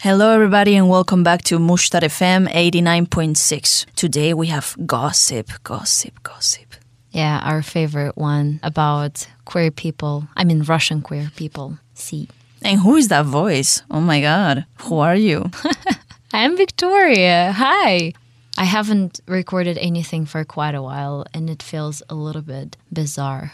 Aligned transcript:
Hello, 0.00 0.30
everybody, 0.30 0.76
and 0.76 0.88
welcome 0.88 1.24
back 1.24 1.42
to 1.42 1.58
Mushtar 1.58 2.02
FM 2.02 2.46
89.6. 2.52 3.84
Today 3.96 4.32
we 4.32 4.46
have 4.46 4.76
gossip, 4.86 5.50
gossip, 5.64 6.22
gossip. 6.22 6.76
Yeah, 7.10 7.40
our 7.42 7.62
favorite 7.62 8.16
one 8.16 8.60
about 8.62 9.26
queer 9.44 9.72
people. 9.72 10.28
I 10.36 10.44
mean, 10.44 10.62
Russian 10.62 11.02
queer 11.02 11.32
people. 11.34 11.78
See. 11.94 12.28
And 12.62 12.78
who 12.78 12.94
is 12.94 13.08
that 13.08 13.26
voice? 13.26 13.82
Oh 13.90 14.00
my 14.00 14.20
god, 14.20 14.66
who 14.82 14.98
are 14.98 15.16
you? 15.16 15.50
I'm 16.32 16.56
Victoria. 16.56 17.50
Hi. 17.56 18.12
I 18.56 18.64
haven't 18.64 19.20
recorded 19.26 19.78
anything 19.78 20.26
for 20.26 20.44
quite 20.44 20.76
a 20.76 20.82
while, 20.82 21.26
and 21.34 21.50
it 21.50 21.60
feels 21.60 22.04
a 22.08 22.14
little 22.14 22.42
bit 22.42 22.76
bizarre. 22.92 23.50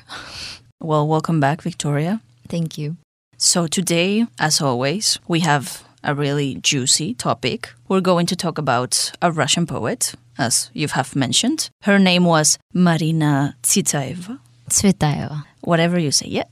well, 0.79 1.09
welcome 1.09 1.41
back, 1.41 1.63
Victoria. 1.63 2.21
Thank 2.49 2.77
you. 2.77 2.99
So, 3.39 3.67
today, 3.67 4.27
as 4.39 4.61
always, 4.61 5.19
we 5.27 5.41
have 5.41 5.83
a 6.05 6.15
really 6.15 6.57
juicy 6.57 7.15
topic. 7.15 7.73
We're 7.89 8.01
going 8.01 8.27
to 8.27 8.37
talk 8.37 8.59
about 8.59 9.13
a 9.21 9.33
Russian 9.33 9.67
poet, 9.67 10.15
as 10.39 10.71
you 10.73 10.89
have 10.89 11.17
mentioned. 11.17 11.71
Her 11.83 11.99
name 11.99 12.25
was 12.25 12.59
Marina 12.73 13.57
Tsvetaeva. 13.63 14.39
Tsvetaeva. 14.69 15.45
Whatever 15.63 15.99
you 15.99 16.11
say. 16.11 16.29
Yeah. 16.29 16.45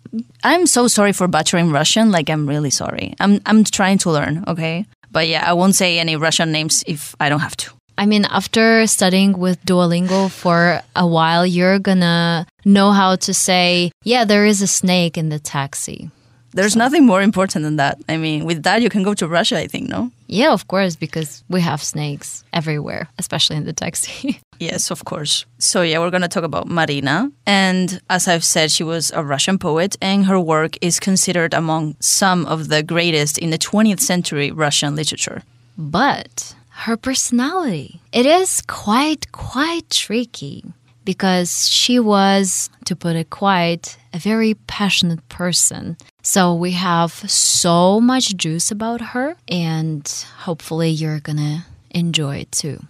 I'm 0.42 0.66
so 0.66 0.88
sorry 0.88 1.12
for 1.12 1.28
butchering 1.28 1.70
Russian. 1.70 2.10
Like, 2.10 2.30
I'm 2.30 2.48
really 2.48 2.70
sorry. 2.70 3.14
I'm, 3.20 3.40
I'm 3.46 3.64
trying 3.64 3.98
to 3.98 4.10
learn, 4.10 4.44
okay? 4.48 4.86
But 5.10 5.28
yeah, 5.28 5.44
I 5.48 5.52
won't 5.52 5.74
say 5.74 5.98
any 5.98 6.16
Russian 6.16 6.50
names 6.50 6.82
if 6.86 7.14
I 7.20 7.28
don't 7.28 7.40
have 7.40 7.56
to. 7.58 7.72
I 7.98 8.06
mean, 8.06 8.24
after 8.24 8.86
studying 8.86 9.38
with 9.38 9.62
Duolingo 9.64 10.30
for 10.30 10.80
a 10.96 11.06
while, 11.06 11.46
you're 11.46 11.78
gonna 11.78 12.46
know 12.64 12.90
how 12.90 13.16
to 13.16 13.34
say, 13.34 13.92
yeah, 14.02 14.24
there 14.24 14.46
is 14.46 14.62
a 14.62 14.66
snake 14.66 15.18
in 15.18 15.28
the 15.28 15.38
taxi. 15.38 16.10
There's 16.54 16.76
nothing 16.76 17.06
more 17.06 17.22
important 17.22 17.64
than 17.64 17.76
that. 17.76 17.98
I 18.08 18.16
mean, 18.18 18.44
with 18.44 18.62
that, 18.64 18.82
you 18.82 18.90
can 18.90 19.02
go 19.02 19.14
to 19.14 19.26
Russia, 19.26 19.58
I 19.58 19.66
think, 19.66 19.88
no? 19.88 20.10
Yeah, 20.26 20.52
of 20.52 20.68
course, 20.68 20.96
because 20.96 21.42
we 21.48 21.60
have 21.62 21.82
snakes 21.82 22.44
everywhere, 22.52 23.08
especially 23.18 23.56
in 23.56 23.64
the 23.64 23.72
taxi. 23.72 24.40
yes, 24.58 24.90
of 24.90 25.04
course. 25.04 25.46
So, 25.58 25.80
yeah, 25.82 25.98
we're 25.98 26.10
going 26.10 26.22
to 26.22 26.28
talk 26.28 26.44
about 26.44 26.68
Marina. 26.68 27.30
And 27.46 28.00
as 28.10 28.28
I've 28.28 28.44
said, 28.44 28.70
she 28.70 28.84
was 28.84 29.10
a 29.12 29.24
Russian 29.24 29.58
poet, 29.58 29.96
and 30.02 30.26
her 30.26 30.38
work 30.38 30.76
is 30.82 31.00
considered 31.00 31.54
among 31.54 31.96
some 32.00 32.44
of 32.46 32.68
the 32.68 32.82
greatest 32.82 33.38
in 33.38 33.50
the 33.50 33.58
20th 33.58 34.00
century 34.00 34.50
Russian 34.50 34.94
literature. 34.94 35.42
But 35.78 36.54
her 36.84 36.96
personality, 36.96 38.00
it 38.12 38.26
is 38.26 38.62
quite, 38.66 39.32
quite 39.32 39.88
tricky 39.88 40.64
because 41.04 41.68
she 41.68 41.98
was, 41.98 42.70
to 42.84 42.94
put 42.94 43.16
it 43.16 43.30
quite, 43.30 43.96
a 44.12 44.18
very 44.18 44.54
passionate 44.66 45.26
person. 45.28 45.96
So 46.22 46.54
we 46.54 46.72
have 46.72 47.12
so 47.30 48.00
much 48.00 48.36
juice 48.36 48.70
about 48.70 49.00
her, 49.12 49.36
and 49.48 50.06
hopefully 50.46 50.90
you're 50.90 51.20
gonna 51.20 51.66
enjoy 51.90 52.36
it 52.36 52.52
too. 52.52 52.84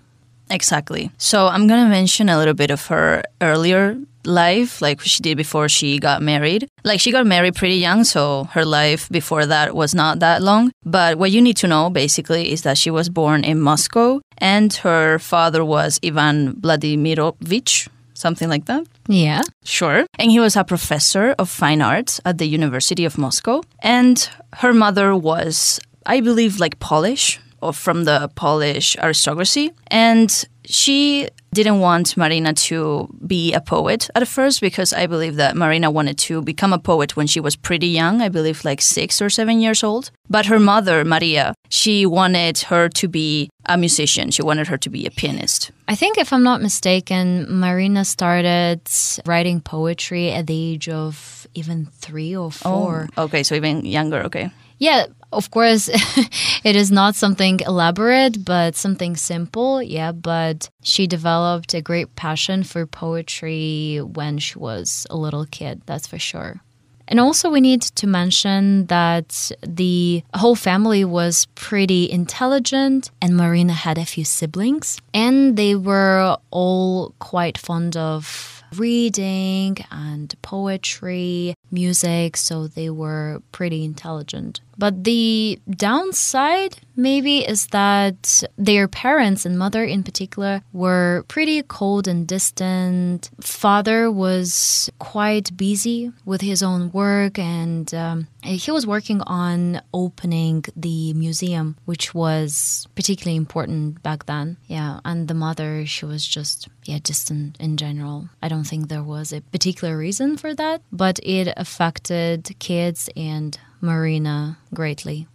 Exactly. 0.51 1.11
So 1.17 1.49
I'm 1.49 1.67
gonna 1.67 1.89
mention 1.89 2.29
a 2.29 2.37
little 2.37 2.55
bit 2.55 2.71
of 2.71 2.87
her 2.87 3.23
earlier 3.41 3.97
life, 4.25 4.83
like 4.83 5.01
she 5.01 5.23
did 5.23 5.37
before 5.37 5.69
she 5.69 5.99
got 5.99 6.21
married. 6.23 6.69
Like 6.85 7.01
she 7.01 7.11
got 7.11 7.27
married 7.27 7.55
pretty 7.55 7.77
young, 7.77 8.05
so 8.05 8.45
her 8.53 8.65
life 8.65 9.09
before 9.09 9.47
that 9.47 9.75
was 9.75 9.95
not 9.95 10.21
that 10.21 10.43
long. 10.43 10.71
But 10.85 11.17
what 11.17 11.31
you 11.31 11.41
need 11.41 11.57
to 11.59 11.67
know 11.67 11.89
basically 11.89 12.53
is 12.53 12.63
that 12.63 12.77
she 12.77 12.91
was 12.91 13.09
born 13.09 13.45
in 13.45 13.61
Moscow 13.61 14.21
and 14.39 14.73
her 14.85 15.19
father 15.19 15.65
was 15.65 15.99
Ivan 16.05 16.55
Vladimirovich 16.61 17.89
something 18.23 18.49
like 18.49 18.67
that. 18.67 18.87
Yeah. 19.09 19.43
Sure. 19.65 20.07
And 20.19 20.31
he 20.31 20.41
was 20.41 20.57
a 20.57 20.65
professor 20.65 21.35
of 21.39 21.49
fine 21.49 21.83
arts 21.83 22.21
at 22.25 22.39
the 22.39 22.47
University 22.47 23.05
of 23.05 23.19
Moscow. 23.19 23.63
And 23.81 24.29
her 24.55 24.73
mother 24.73 25.15
was, 25.17 25.81
I 26.07 26.21
believe, 26.21 26.61
like 26.61 26.79
Polish 26.79 27.41
or 27.61 27.73
from 27.73 28.05
the 28.05 28.31
Polish 28.35 28.97
aristocracy. 28.99 29.73
And 29.89 30.45
she 30.65 31.29
didn't 31.53 31.81
want 31.81 32.17
Marina 32.17 32.55
to 32.55 33.09
be 33.27 33.53
a 33.53 33.61
poet 33.61 34.09
at 34.15 34.27
first 34.27 34.61
because 34.61 34.93
I 34.93 35.07
believe 35.07 35.37
that 35.37 35.57
Marina 35.57 35.91
wanted 35.91 36.17
to 36.19 36.41
become 36.43 36.73
a 36.73 36.79
poet 36.79 37.17
when 37.17 37.27
she 37.27 37.41
was 37.41 37.57
pretty 37.57 37.89
young, 37.89 38.23
I 38.23 38.29
believe 38.29 38.65
like 38.65 38.81
six 38.81 39.21
or 39.21 39.29
seven 39.29 39.61
years 39.61 39.85
old. 39.85 40.11
But 40.31 40.47
her 40.47 40.59
mother, 40.59 41.05
Maria, 41.05 41.55
she 41.69 42.07
wanted 42.07 42.59
her 42.59 42.89
to 42.89 43.09
be 43.09 43.51
a 43.67 43.77
musician. 43.77 44.31
She 44.31 44.43
wanted 44.43 44.69
her 44.69 44.79
to 44.79 44.89
be 44.89 45.07
a 45.07 45.11
pianist. 45.11 45.71
I 45.89 45.95
think, 45.95 46.17
if 46.17 46.33
I'm 46.33 46.43
not 46.43 46.63
mistaken, 46.63 47.47
Marina 47.49 48.05
started 48.05 48.81
writing 49.27 49.61
poetry 49.61 50.31
at 50.31 50.47
the 50.47 50.73
age 50.73 50.89
of 50.89 51.47
even 51.55 51.87
three 51.87 52.35
or 52.35 52.51
four. 52.51 53.09
Oh, 53.17 53.25
okay, 53.25 53.43
so 53.43 53.55
even 53.55 53.85
younger, 53.85 54.23
okay. 54.23 54.51
Yeah, 54.79 55.07
of 55.33 55.51
course, 55.51 55.89
it 56.65 56.77
is 56.77 56.91
not 56.91 57.15
something 57.15 57.61
elaborate, 57.61 58.45
but 58.45 58.77
something 58.77 59.17
simple. 59.17 59.83
Yeah, 59.83 60.13
but 60.13 60.69
she 60.83 61.07
developed 61.07 61.75
a 61.75 61.81
great 61.81 62.15
passion 62.17 62.63
for 62.63 62.87
poetry 62.87 64.01
when 64.01 64.39
she 64.39 64.59
was 64.59 65.07
a 65.11 65.17
little 65.17 65.47
kid, 65.47 65.83
that's 65.87 66.07
for 66.07 66.19
sure. 66.19 66.61
And 67.09 67.21
also, 67.21 67.51
we 67.51 67.61
need 67.61 67.83
to 67.83 68.07
mention 68.07 68.87
that 68.87 69.51
the 69.61 70.23
whole 70.35 70.55
family 70.55 71.05
was 71.05 71.47
pretty 71.55 72.11
intelligent, 72.11 73.11
and 73.21 73.37
Marina 73.37 73.73
had 73.73 73.99
a 73.99 74.07
few 74.07 74.25
siblings, 74.25 74.99
and 75.13 75.57
they 75.57 75.75
were 75.75 76.39
all 76.51 77.15
quite 77.19 77.59
fond 77.59 77.97
of 77.97 78.63
reading 78.79 79.77
and 79.91 80.35
poetry, 80.43 81.55
music, 81.71 82.37
so 82.37 82.67
they 82.67 82.91
were 82.91 83.43
pretty 83.53 83.85
intelligent. 83.85 84.61
But 84.79 85.05
the 85.05 85.59
downside, 85.69 86.79
maybe, 86.97 87.39
is 87.41 87.69
that 87.69 88.43
their 88.57 88.89
parents 88.89 89.45
and 89.45 89.59
mother 89.59 89.85
in 89.85 90.03
particular 90.03 90.63
were 90.73 91.25
pretty 91.29 91.63
cold 91.63 92.09
and 92.09 92.27
distant. 92.27 93.31
Father 93.41 94.11
was 94.11 94.91
quite 94.99 95.57
busy 95.57 96.13
with 96.25 96.41
his 96.41 96.63
own 96.63 96.91
work, 96.93 97.39
and 97.39 97.93
um, 97.95 98.29
he 98.43 98.71
was 98.71 98.87
working 98.87 99.21
on 99.23 99.81
opening 99.93 100.65
the 100.75 101.13
museum, 101.15 101.77
which 101.85 102.15
was 102.15 102.87
particularly 102.95 103.37
important 103.37 104.03
back 104.03 104.27
then. 104.27 104.57
Yeah, 104.67 105.01
and 105.05 105.29
the 105.29 105.35
mother, 105.35 105.87
she 105.87 106.07
was 106.07 106.27
just, 106.27 106.69
yeah, 106.85 106.99
distant 107.03 107.61
in 107.61 107.77
general. 107.77 108.29
I 108.43 108.49
don't 108.49 108.65
think 108.65 108.89
there 108.89 109.03
was 109.03 109.33
a 109.33 109.41
particular 109.41 109.97
reason 109.97 110.37
for 110.37 110.55
that, 110.55 110.83
but 110.91 111.21
it 111.23 111.53
affected 111.57 112.55
kids 112.59 113.09
and 113.17 113.59
Marina 113.83 114.57
greatly. 114.73 115.27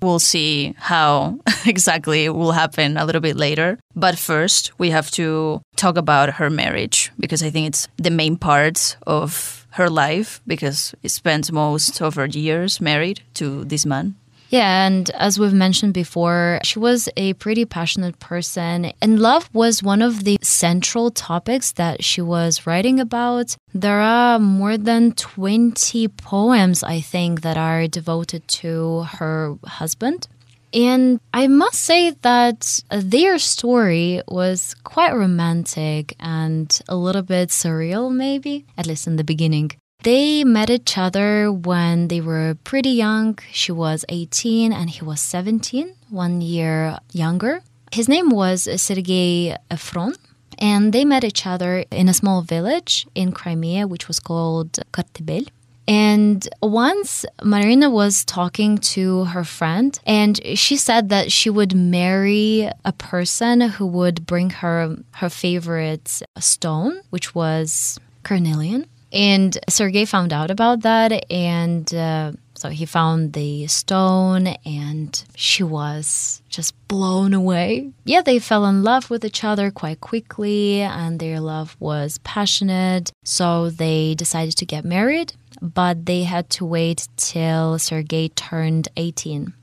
We'll 0.00 0.20
see 0.20 0.74
how 0.78 1.40
exactly 1.66 2.24
it 2.24 2.34
will 2.34 2.52
happen 2.52 2.96
a 2.96 3.04
little 3.04 3.20
bit 3.20 3.36
later. 3.36 3.78
But 3.96 4.16
first, 4.16 4.78
we 4.78 4.90
have 4.90 5.10
to 5.12 5.60
talk 5.76 5.98
about 5.98 6.34
her 6.34 6.48
marriage 6.48 7.10
because 7.18 7.42
I 7.42 7.50
think 7.50 7.66
it's 7.66 7.88
the 7.96 8.10
main 8.10 8.36
part 8.36 8.96
of 9.06 9.66
her 9.70 9.90
life 9.90 10.40
because 10.46 10.94
it 11.02 11.10
spends 11.10 11.52
most 11.52 12.00
of 12.00 12.14
her 12.14 12.26
years 12.26 12.80
married 12.80 13.22
to 13.34 13.64
this 13.64 13.84
man. 13.84 14.14
Yeah, 14.50 14.86
and 14.86 15.10
as 15.10 15.38
we've 15.38 15.52
mentioned 15.52 15.92
before, 15.92 16.58
she 16.62 16.78
was 16.78 17.08
a 17.18 17.34
pretty 17.34 17.66
passionate 17.66 18.18
person, 18.18 18.92
and 19.02 19.20
love 19.20 19.50
was 19.52 19.82
one 19.82 20.00
of 20.00 20.24
the 20.24 20.38
central 20.40 21.10
topics 21.10 21.72
that 21.72 22.02
she 22.02 22.22
was 22.22 22.66
writing 22.66 22.98
about. 22.98 23.56
There 23.74 24.00
are 24.00 24.38
more 24.38 24.78
than 24.78 25.12
20 25.12 26.08
poems, 26.08 26.82
I 26.82 27.00
think, 27.00 27.42
that 27.42 27.58
are 27.58 27.86
devoted 27.88 28.48
to 28.48 29.02
her 29.18 29.56
husband. 29.66 30.28
And 30.72 31.20
I 31.32 31.46
must 31.46 31.76
say 31.76 32.10
that 32.22 32.82
their 32.90 33.38
story 33.38 34.22
was 34.28 34.74
quite 34.84 35.14
romantic 35.14 36.14
and 36.20 36.78
a 36.88 36.96
little 36.96 37.22
bit 37.22 37.50
surreal, 37.50 38.12
maybe, 38.12 38.66
at 38.76 38.86
least 38.86 39.06
in 39.06 39.16
the 39.16 39.24
beginning. 39.24 39.72
They 40.04 40.44
met 40.44 40.70
each 40.70 40.96
other 40.96 41.50
when 41.50 42.06
they 42.06 42.20
were 42.20 42.56
pretty 42.62 42.90
young. 42.90 43.36
She 43.50 43.72
was 43.72 44.04
18 44.08 44.72
and 44.72 44.88
he 44.88 45.04
was 45.04 45.20
17, 45.20 45.92
one 46.08 46.40
year 46.40 46.98
younger. 47.12 47.62
His 47.90 48.08
name 48.08 48.30
was 48.30 48.68
Sergei 48.80 49.56
Efron. 49.72 50.16
And 50.60 50.92
they 50.92 51.04
met 51.04 51.24
each 51.24 51.46
other 51.46 51.84
in 51.90 52.08
a 52.08 52.14
small 52.14 52.42
village 52.42 53.08
in 53.16 53.32
Crimea, 53.32 53.88
which 53.88 54.06
was 54.06 54.20
called 54.20 54.72
Koktebel. 54.92 55.48
And 55.88 56.48
once 56.62 57.24
Marina 57.42 57.90
was 57.90 58.24
talking 58.24 58.78
to 58.94 59.24
her 59.24 59.42
friend, 59.42 59.98
and 60.06 60.38
she 60.54 60.76
said 60.76 61.08
that 61.08 61.32
she 61.32 61.48
would 61.50 61.74
marry 61.74 62.70
a 62.84 62.92
person 62.92 63.62
who 63.62 63.86
would 63.86 64.26
bring 64.26 64.50
her 64.50 64.96
her 65.12 65.30
favorite 65.30 66.22
stone, 66.38 67.00
which 67.10 67.34
was 67.34 67.98
carnelian. 68.22 68.86
And 69.12 69.56
Sergei 69.68 70.04
found 70.04 70.32
out 70.32 70.50
about 70.50 70.82
that, 70.82 71.24
and 71.30 71.92
uh, 71.94 72.32
so 72.54 72.68
he 72.68 72.84
found 72.84 73.32
the 73.32 73.66
stone, 73.68 74.48
and 74.66 75.24
she 75.34 75.62
was 75.62 76.42
just 76.48 76.74
blown 76.88 77.32
away. 77.32 77.92
Yeah, 78.04 78.20
they 78.20 78.38
fell 78.38 78.66
in 78.66 78.82
love 78.82 79.10
with 79.10 79.24
each 79.24 79.44
other 79.44 79.70
quite 79.70 80.00
quickly, 80.00 80.80
and 80.80 81.20
their 81.20 81.40
love 81.40 81.76
was 81.80 82.18
passionate. 82.18 83.12
So 83.24 83.70
they 83.70 84.14
decided 84.14 84.56
to 84.56 84.66
get 84.66 84.84
married, 84.84 85.32
but 85.62 86.04
they 86.06 86.24
had 86.24 86.50
to 86.50 86.66
wait 86.66 87.08
till 87.16 87.78
Sergei 87.78 88.28
turned 88.28 88.88
18. 88.96 89.54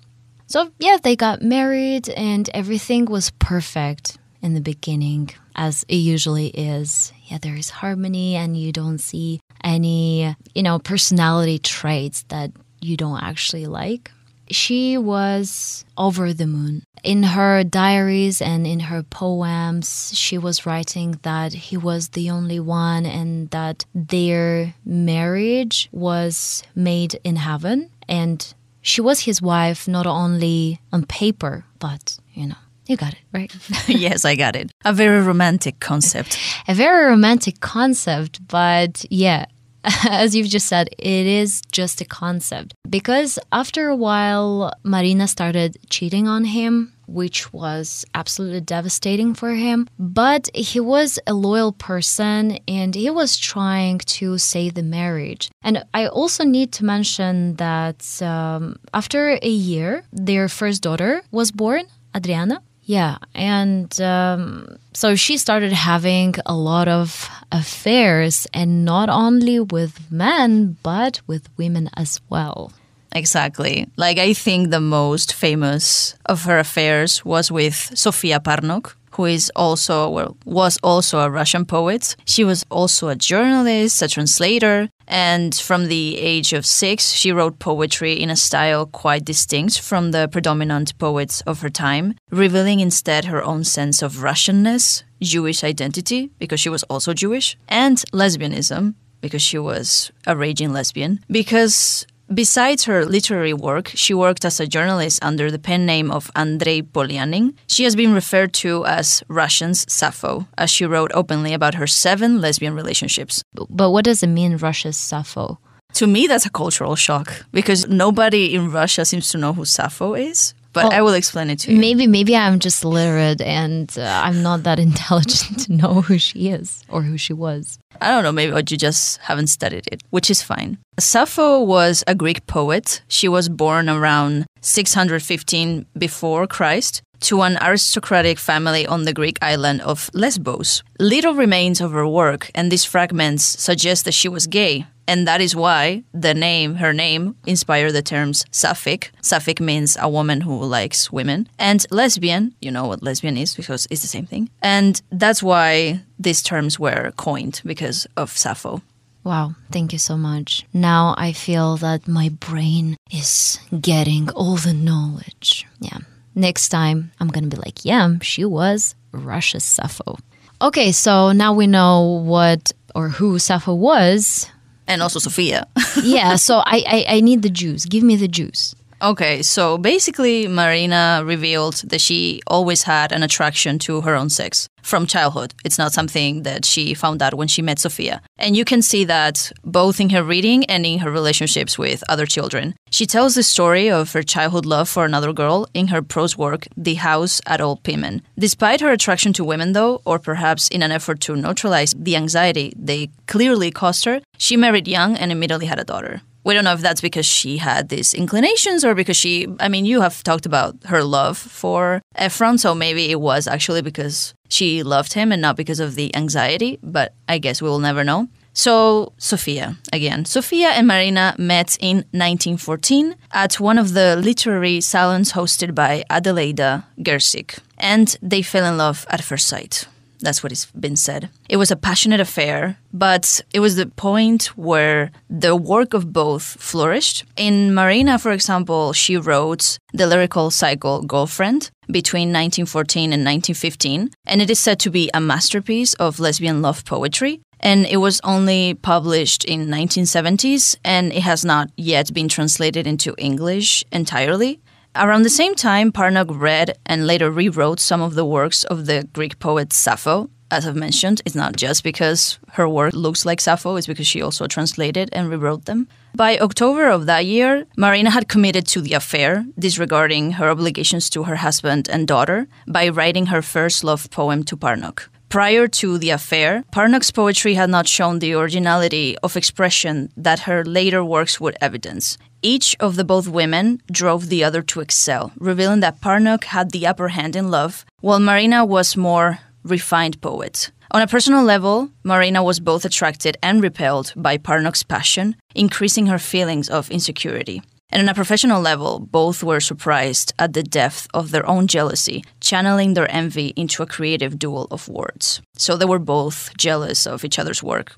So, 0.47 0.71
yeah, 0.79 0.97
they 1.01 1.15
got 1.15 1.41
married 1.41 2.07
and 2.09 2.49
everything 2.53 3.05
was 3.05 3.31
perfect 3.39 4.17
in 4.41 4.53
the 4.53 4.61
beginning, 4.61 5.31
as 5.55 5.83
it 5.87 5.95
usually 5.95 6.47
is. 6.47 7.11
Yeah, 7.25 7.39
there 7.41 7.55
is 7.55 7.69
harmony 7.69 8.35
and 8.35 8.55
you 8.55 8.71
don't 8.71 8.99
see 8.99 9.39
any, 9.63 10.35
you 10.53 10.63
know, 10.63 10.77
personality 10.79 11.57
traits 11.57 12.23
that 12.29 12.51
you 12.81 12.95
don't 12.95 13.21
actually 13.23 13.65
like. 13.65 14.11
She 14.51 14.95
was 14.95 15.85
over 15.97 16.31
the 16.31 16.45
moon. 16.45 16.83
In 17.03 17.23
her 17.23 17.63
diaries 17.63 18.41
and 18.41 18.67
in 18.67 18.79
her 18.91 19.01
poems, 19.01 20.11
she 20.15 20.37
was 20.37 20.67
writing 20.67 21.19
that 21.23 21.53
he 21.53 21.77
was 21.77 22.09
the 22.09 22.29
only 22.29 22.59
one 22.59 23.07
and 23.07 23.49
that 23.49 23.85
their 23.95 24.75
marriage 24.85 25.89
was 25.91 26.61
made 26.75 27.19
in 27.23 27.37
heaven. 27.37 27.89
And 28.07 28.53
she 28.81 29.01
was 29.01 29.21
his 29.21 29.41
wife 29.41 29.87
not 29.87 30.05
only 30.05 30.79
on 30.93 31.05
paper, 31.07 31.65
but, 31.79 32.19
you 32.33 32.47
know, 32.47 32.55
you 32.87 32.97
got 32.97 33.13
it, 33.13 33.19
right? 33.33 33.53
yes, 33.87 34.25
I 34.25 34.35
got 34.35 34.55
it. 34.55 34.71
A 34.83 34.93
very 34.93 35.21
romantic 35.21 35.79
concept. 35.79 36.37
a 36.67 36.73
very 36.73 37.05
romantic 37.05 37.59
concept, 37.59 38.47
but 38.47 39.05
yeah, 39.09 39.45
as 40.09 40.35
you've 40.35 40.47
just 40.47 40.67
said, 40.67 40.89
it 40.97 41.25
is 41.27 41.61
just 41.71 42.01
a 42.01 42.05
concept. 42.05 42.73
Because 42.89 43.37
after 43.51 43.89
a 43.89 43.95
while, 43.95 44.73
Marina 44.83 45.27
started 45.27 45.77
cheating 45.89 46.27
on 46.27 46.45
him, 46.45 46.93
which 47.07 47.53
was 47.53 48.05
absolutely 48.15 48.61
devastating 48.61 49.33
for 49.33 49.53
him. 49.53 49.87
But 49.99 50.49
he 50.55 50.79
was 50.79 51.19
a 51.27 51.33
loyal 51.33 51.71
person 51.71 52.57
and 52.67 52.95
he 52.95 53.09
was 53.09 53.37
trying 53.37 53.99
to 53.99 54.37
save 54.37 54.73
the 54.73 54.83
marriage. 54.83 55.49
And 55.61 55.83
I 55.93 56.07
also 56.07 56.43
need 56.43 56.71
to 56.73 56.85
mention 56.85 57.55
that 57.55 58.21
um, 58.21 58.77
after 58.93 59.37
a 59.41 59.49
year, 59.49 60.03
their 60.11 60.47
first 60.49 60.81
daughter 60.81 61.21
was 61.31 61.51
born, 61.51 61.83
Adriana. 62.15 62.61
Yeah, 62.87 63.17
and 63.33 63.99
um, 63.99 64.77
so 64.93 65.15
she 65.15 65.37
started 65.37 65.73
having 65.73 66.35
a 66.45 66.55
lot 66.55 66.87
of 66.87 67.27
affairs, 67.51 68.45
and 68.53 68.85
not 68.85 69.09
only 69.09 69.59
with 69.59 69.99
men, 70.11 70.77
but 70.83 71.19
with 71.25 71.49
women 71.57 71.89
as 71.97 72.21
well. 72.29 72.71
Exactly. 73.11 73.87
Like, 73.97 74.19
I 74.19 74.33
think 74.33 74.69
the 74.69 74.81
most 74.81 75.33
famous 75.33 76.15
of 76.25 76.43
her 76.43 76.59
affairs 76.59 77.25
was 77.25 77.51
with 77.51 77.91
Sofia 77.95 78.39
Parnok, 78.39 78.93
who 79.11 79.25
is 79.25 79.51
also 79.55 80.09
well, 80.09 80.37
was 80.45 80.77
also 80.83 81.19
a 81.19 81.29
Russian 81.29 81.65
poet. 81.65 82.15
She 82.25 82.43
was 82.43 82.65
also 82.69 83.07
a 83.07 83.15
journalist, 83.15 84.01
a 84.01 84.07
translator, 84.07 84.89
and 85.07 85.53
from 85.53 85.87
the 85.87 86.17
age 86.17 86.53
of 86.53 86.65
six, 86.65 87.11
she 87.11 87.31
wrote 87.31 87.59
poetry 87.59 88.13
in 88.13 88.29
a 88.29 88.35
style 88.35 88.85
quite 88.85 89.25
distinct 89.25 89.79
from 89.79 90.11
the 90.11 90.27
predominant 90.27 90.97
poets 90.97 91.41
of 91.41 91.61
her 91.61 91.69
time, 91.69 92.15
revealing 92.31 92.79
instead 92.79 93.25
her 93.25 93.43
own 93.43 93.63
sense 93.63 94.01
of 94.01 94.23
Russianness, 94.23 95.03
Jewish 95.21 95.63
identity, 95.63 96.31
because 96.39 96.59
she 96.59 96.69
was 96.69 96.83
also 96.83 97.13
Jewish, 97.13 97.57
and 97.67 97.97
lesbianism, 98.11 98.95
because 99.21 99.41
she 99.41 99.57
was 99.57 100.11
a 100.27 100.35
raging 100.35 100.73
lesbian. 100.73 101.19
Because 101.29 102.05
Besides 102.33 102.85
her 102.85 103.05
literary 103.05 103.53
work, 103.53 103.91
she 103.93 104.13
worked 104.13 104.45
as 104.45 104.59
a 104.59 104.65
journalist 104.65 105.23
under 105.23 105.51
the 105.51 105.59
pen 105.59 105.85
name 105.85 106.09
of 106.09 106.31
Andrei 106.35 106.81
Polyanin. 106.81 107.53
She 107.67 107.83
has 107.83 107.95
been 107.95 108.13
referred 108.13 108.51
to 108.65 108.83
as 108.85 109.23
Russia's 109.27 109.85
Sappho, 109.87 110.47
as 110.57 110.71
she 110.71 110.85
wrote 110.85 111.11
openly 111.13 111.53
about 111.53 111.75
her 111.75 111.85
seven 111.85 112.41
lesbian 112.41 112.73
relationships. 112.73 113.43
But 113.53 113.91
what 113.91 114.05
does 114.05 114.23
it 114.23 114.27
mean, 114.27 114.57
Russia's 114.57 114.97
Sappho? 114.97 115.59
To 115.93 116.07
me, 116.07 116.25
that's 116.25 116.47
a 116.47 116.49
cultural 116.49 116.95
shock 116.95 117.45
because 117.51 117.87
nobody 117.87 118.55
in 118.55 118.71
Russia 118.71 119.05
seems 119.05 119.29
to 119.29 119.37
know 119.37 119.53
who 119.53 119.63
Sappho 119.63 120.15
is 120.15 120.55
but 120.75 120.93
I 120.93 121.01
will 121.01 121.13
explain 121.13 121.49
it 121.49 121.59
to 121.59 121.71
you. 121.71 121.79
Maybe, 121.79 122.05
maybe 122.05 122.35
I'm 122.35 122.59
just 122.59 122.85
literate 122.85 123.41
and 123.41 123.91
uh, 123.97 124.21
I'm 124.23 124.43
not 124.43 124.63
that 124.63 124.77
intelligent 124.89 125.59
to 125.65 125.73
know 125.73 126.01
who 126.01 126.19
she 126.19 126.49
is 126.49 126.83
or 126.89 127.01
who 127.01 127.17
she 127.17 127.33
was. 127.33 127.79
I 128.01 128.11
don't 128.11 128.23
know, 128.23 128.31
maybe 128.31 128.51
or 128.51 128.59
you 128.59 128.77
just 128.77 129.19
haven't 129.19 129.47
studied 129.47 129.87
it, 129.91 130.03
which 130.09 130.29
is 130.29 130.41
fine. 130.41 130.77
Sappho 130.99 131.61
was 131.61 132.03
a 132.07 132.13
Greek 132.13 132.45
poet. 132.45 133.01
She 133.07 133.27
was 133.27 133.47
born 133.47 133.89
around 133.89 134.45
615 134.61 135.85
before 135.97 136.45
Christ 136.45 137.01
to 137.21 137.41
an 137.41 137.57
aristocratic 137.61 138.37
family 138.37 138.85
on 138.85 139.03
the 139.03 139.13
Greek 139.13 139.37
island 139.41 139.81
of 139.81 140.09
Lesbos. 140.13 140.83
Little 140.99 141.33
remains 141.33 141.79
of 141.79 141.91
her 141.93 142.07
work, 142.07 142.51
and 142.53 142.71
these 142.71 142.83
fragments 142.83 143.43
suggest 143.43 144.05
that 144.05 144.13
she 144.13 144.27
was 144.27 144.45
gay, 144.45 144.85
and 145.07 145.27
that 145.27 145.41
is 145.41 145.55
why 145.55 146.03
the 146.13 146.33
name, 146.33 146.75
her 146.75 146.93
name, 146.93 147.35
inspired 147.45 147.91
the 147.91 148.01
terms 148.01 148.45
sapphic. 148.51 149.11
Sapphic 149.21 149.59
means 149.59 149.97
a 149.99 150.09
woman 150.09 150.41
who 150.41 150.63
likes 150.63 151.11
women. 151.11 151.47
And 151.59 151.85
lesbian, 151.91 152.55
you 152.61 152.71
know 152.71 152.87
what 152.87 153.03
lesbian 153.03 153.37
is 153.37 153.55
because 153.55 153.87
it's 153.89 154.01
the 154.01 154.07
same 154.07 154.25
thing. 154.25 154.49
And 154.61 155.01
that's 155.11 155.43
why 155.43 156.01
these 156.19 156.41
terms 156.41 156.79
were 156.79 157.11
coined 157.17 157.61
because 157.65 158.07
of 158.17 158.35
Sappho. 158.35 158.81
Wow, 159.23 159.55
thank 159.71 159.91
you 159.91 159.99
so 159.99 160.17
much. 160.17 160.65
Now 160.71 161.15
I 161.17 161.33
feel 161.33 161.77
that 161.77 162.07
my 162.07 162.29
brain 162.29 162.95
is 163.11 163.59
getting 163.81 164.29
all 164.31 164.57
the 164.57 164.73
knowledge. 164.73 165.65
Yeah. 165.79 165.99
Next 166.35 166.69
time 166.69 167.11
I'm 167.19 167.29
gonna 167.29 167.47
be 167.47 167.57
like, 167.57 167.85
yeah, 167.85 168.15
she 168.21 168.45
was 168.45 168.95
Russia's 169.11 169.63
Sappho. 169.63 170.17
Okay, 170.61 170.91
so 170.91 171.31
now 171.31 171.53
we 171.53 171.67
know 171.67 172.21
what 172.23 172.71
or 172.93 173.09
who 173.09 173.39
Sappho 173.39 173.73
was 173.73 174.47
and 174.87 175.01
also 175.01 175.19
Sophia. 175.19 175.67
yeah, 176.03 176.35
so 176.35 176.57
I, 176.57 176.83
I, 176.87 177.05
I 177.17 177.19
need 177.21 177.41
the 177.41 177.49
juice. 177.49 177.85
Give 177.85 178.03
me 178.03 178.15
the 178.15 178.27
juice. 178.27 178.75
Okay, 179.01 179.41
so 179.41 179.77
basically, 179.77 180.47
Marina 180.47 181.21
revealed 181.25 181.75
that 181.87 181.99
she 181.99 182.41
always 182.47 182.83
had 182.83 183.11
an 183.11 183.23
attraction 183.23 183.77
to 183.79 184.01
her 184.01 184.15
own 184.15 184.29
sex 184.29 184.69
from 184.83 185.05
childhood. 185.05 185.53
It's 185.65 185.77
not 185.77 185.91
something 185.91 186.43
that 186.43 186.63
she 186.63 186.93
found 186.93 187.21
out 187.21 187.33
when 187.33 187.47
she 187.47 187.61
met 187.61 187.79
Sophia. 187.79 188.21
And 188.37 188.55
you 188.55 188.63
can 188.63 188.81
see 188.81 189.03
that 189.05 189.51
both 189.63 189.99
in 189.99 190.11
her 190.11 190.23
reading 190.23 190.63
and 190.65 190.85
in 190.85 190.99
her 190.99 191.11
relationships 191.11 191.77
with 191.77 192.03
other 192.07 192.25
children. 192.25 192.75
She 192.89 193.05
tells 193.05 193.35
the 193.35 193.43
story 193.43 193.89
of 193.89 194.13
her 194.13 194.23
childhood 194.23 194.65
love 194.65 194.87
for 194.87 195.03
another 195.03 195.33
girl 195.33 195.67
in 195.73 195.87
her 195.87 196.01
prose 196.01 196.37
work, 196.37 196.67
The 196.77 196.95
House 196.95 197.41
at 197.45 197.61
Old 197.61 197.83
Pimen. 197.83 198.21
Despite 198.39 198.81
her 198.81 198.91
attraction 198.91 199.33
to 199.33 199.43
women, 199.43 199.73
though, 199.73 200.01
or 200.05 200.19
perhaps 200.19 200.69
in 200.69 200.81
an 200.81 200.91
effort 200.91 201.19
to 201.21 201.35
neutralize 201.35 201.93
the 201.97 202.15
anxiety 202.15 202.73
they 202.77 203.09
clearly 203.27 203.71
caused 203.71 204.05
her, 204.05 204.21
she 204.37 204.55
married 204.55 204.87
young 204.87 205.17
and 205.17 205.31
immediately 205.31 205.65
had 205.65 205.79
a 205.79 205.83
daughter 205.83 206.21
we 206.45 206.53
don't 206.53 206.63
know 206.63 206.73
if 206.73 206.79
that's 206.79 207.01
because 207.01 207.25
she 207.25 207.57
had 207.57 207.89
these 207.89 208.13
inclinations 208.13 208.85
or 208.85 208.95
because 208.95 209.17
she 209.17 209.47
i 209.59 209.67
mean 209.67 209.83
you 209.83 209.99
have 209.99 210.23
talked 210.23 210.45
about 210.45 210.75
her 210.85 211.03
love 211.03 211.37
for 211.37 212.01
efron 212.17 212.57
so 212.57 212.73
maybe 212.73 213.11
it 213.11 213.19
was 213.19 213.47
actually 213.47 213.81
because 213.81 214.33
she 214.47 214.83
loved 214.83 215.13
him 215.13 215.31
and 215.33 215.41
not 215.41 215.57
because 215.57 215.81
of 215.81 215.95
the 215.95 216.15
anxiety 216.15 216.79
but 216.81 217.13
i 217.27 217.37
guess 217.37 217.61
we 217.61 217.69
will 217.69 217.79
never 217.79 218.03
know. 218.03 218.27
So 218.57 219.11
sophia 219.17 219.75
again. 219.91 220.23
Sophia 220.23 220.69
and 220.69 220.87
marina 220.87 221.35
met 221.37 221.77
in 221.81 221.97
1914 222.11 223.15
at 223.33 223.59
one 223.59 223.77
of 223.77 223.93
the 223.93 224.15
literary 224.15 224.79
salons 224.79 225.33
hosted 225.33 225.75
by 225.75 226.05
adelaida 226.09 226.85
gertsyk 226.99 227.59
and 227.77 228.17
they 228.21 228.41
fell 228.41 228.65
in 228.65 228.77
love 228.77 229.05
at 229.09 229.21
first 229.21 229.47
sight 229.47 229.87
that's 230.19 230.43
what 230.43 230.51
has 230.51 230.65
been 230.67 230.95
said. 230.95 231.29
It 231.49 231.57
was 231.57 231.71
a 231.71 231.75
passionate 231.75 232.19
affair, 232.19 232.77
but 232.93 233.41
it 233.53 233.59
was 233.59 233.75
the 233.75 233.87
point 233.87 234.45
where 234.57 235.11
the 235.29 235.55
work 235.55 235.93
of 235.93 236.11
both 236.13 236.43
flourished. 236.43 237.23
In 237.35 237.73
Marina, 237.73 238.17
for 238.17 238.31
example, 238.31 238.93
she 238.93 239.17
wrote 239.17 239.77
the 239.93 240.07
lyrical 240.07 240.51
cycle 240.51 241.01
Girlfriend 241.01 241.71
between 241.91 242.29
1914 242.29 243.13
and 243.13 243.23
1915, 243.23 244.09
and 244.25 244.41
it 244.41 244.49
is 244.49 244.59
said 244.59 244.79
to 244.79 244.89
be 244.89 245.09
a 245.13 245.21
masterpiece 245.21 245.93
of 245.95 246.19
lesbian 246.19 246.61
love 246.61 246.83
poetry 246.85 247.41
and 247.65 247.85
it 247.85 247.97
was 247.97 248.21
only 248.23 248.75
published 248.75 249.43
in 249.45 249.67
1970s 249.67 250.77
and 250.83 251.11
it 251.11 251.23
has 251.23 251.43
not 251.45 251.69
yet 251.77 252.13
been 252.13 252.27
translated 252.27 252.85
into 252.85 253.15
english 253.17 253.83
entirely 253.91 254.59
Around 254.97 255.23
the 255.23 255.29
same 255.29 255.55
time, 255.55 255.91
Parnok 255.91 256.39
read 256.39 256.77
and 256.85 257.05
later 257.05 257.29
rewrote 257.29 257.81
some 257.81 258.01
of 258.01 258.15
the 258.15 258.23
works 258.23 258.63
of 258.63 258.85
the 258.85 259.05
Greek 259.11 259.39
poet 259.39 259.73
Sappho. 259.73 260.29
As 260.49 260.65
I've 260.65 260.77
mentioned, 260.77 261.21
it's 261.25 261.35
not 261.35 261.57
just 261.57 261.83
because 261.83 262.39
her 262.53 262.69
work 262.69 262.93
looks 262.93 263.25
like 263.25 263.41
Sappho, 263.41 263.75
it's 263.75 263.87
because 263.87 264.07
she 264.07 264.21
also 264.21 264.47
translated 264.47 265.09
and 265.11 265.29
rewrote 265.29 265.65
them. 265.65 265.89
By 266.15 266.37
October 266.37 266.87
of 266.87 267.07
that 267.07 267.25
year, 267.25 267.65
Marina 267.75 268.09
had 268.09 268.29
committed 268.29 268.67
to 268.67 268.79
the 268.79 268.93
affair, 268.93 269.45
disregarding 269.59 270.31
her 270.33 270.49
obligations 270.49 271.09
to 271.09 271.23
her 271.23 271.35
husband 271.35 271.89
and 271.89 272.07
daughter, 272.07 272.47
by 272.65 272.87
writing 272.87 273.25
her 273.25 273.41
first 273.41 273.83
love 273.83 274.09
poem 274.11 274.45
to 274.45 274.55
Parnok. 274.55 275.09
Prior 275.27 275.67
to 275.67 275.97
the 275.97 276.11
affair, 276.11 276.63
Parnok's 276.71 277.11
poetry 277.11 277.55
had 277.55 277.69
not 277.69 277.89
shown 277.89 278.19
the 278.19 278.33
originality 278.33 279.17
of 279.23 279.35
expression 279.35 280.09
that 280.15 280.41
her 280.41 280.63
later 280.63 281.03
works 281.03 281.41
would 281.41 281.57
evidence. 281.59 282.17
Each 282.45 282.75
of 282.79 282.95
the 282.95 283.03
both 283.03 283.27
women 283.27 283.81
drove 283.91 284.29
the 284.29 284.43
other 284.43 284.61
to 284.61 284.79
excel, 284.79 285.31
revealing 285.39 285.79
that 285.79 285.99
Parnok 285.99 286.43
had 286.43 286.69
the 286.69 286.85
upper 286.85 287.07
hand 287.07 287.35
in 287.35 287.49
love, 287.49 287.83
while 288.01 288.19
Marina 288.19 288.63
was 288.63 288.95
more 288.95 289.39
refined 289.63 290.21
poet. 290.21 290.69
On 290.91 291.01
a 291.01 291.07
personal 291.07 291.43
level, 291.43 291.89
Marina 292.03 292.43
was 292.43 292.59
both 292.59 292.85
attracted 292.85 293.35
and 293.41 293.63
repelled 293.63 294.13
by 294.15 294.37
Parnok's 294.37 294.83
passion, 294.83 295.35
increasing 295.55 296.05
her 296.05 296.19
feelings 296.19 296.69
of 296.69 296.91
insecurity. 296.91 297.63
And 297.89 298.03
on 298.03 298.09
a 298.09 298.13
professional 298.13 298.61
level, 298.61 298.99
both 298.99 299.41
were 299.41 299.59
surprised 299.59 300.31
at 300.37 300.53
the 300.53 300.61
depth 300.61 301.07
of 301.15 301.31
their 301.31 301.47
own 301.47 301.65
jealousy, 301.65 302.23
channeling 302.41 302.93
their 302.93 303.09
envy 303.09 303.53
into 303.55 303.81
a 303.81 303.87
creative 303.87 304.37
duel 304.37 304.67
of 304.69 304.87
words. 304.87 305.41
So 305.57 305.75
they 305.75 305.85
were 305.85 305.97
both 305.97 306.55
jealous 306.57 307.07
of 307.07 307.25
each 307.25 307.39
other's 307.39 307.63
work. 307.63 307.95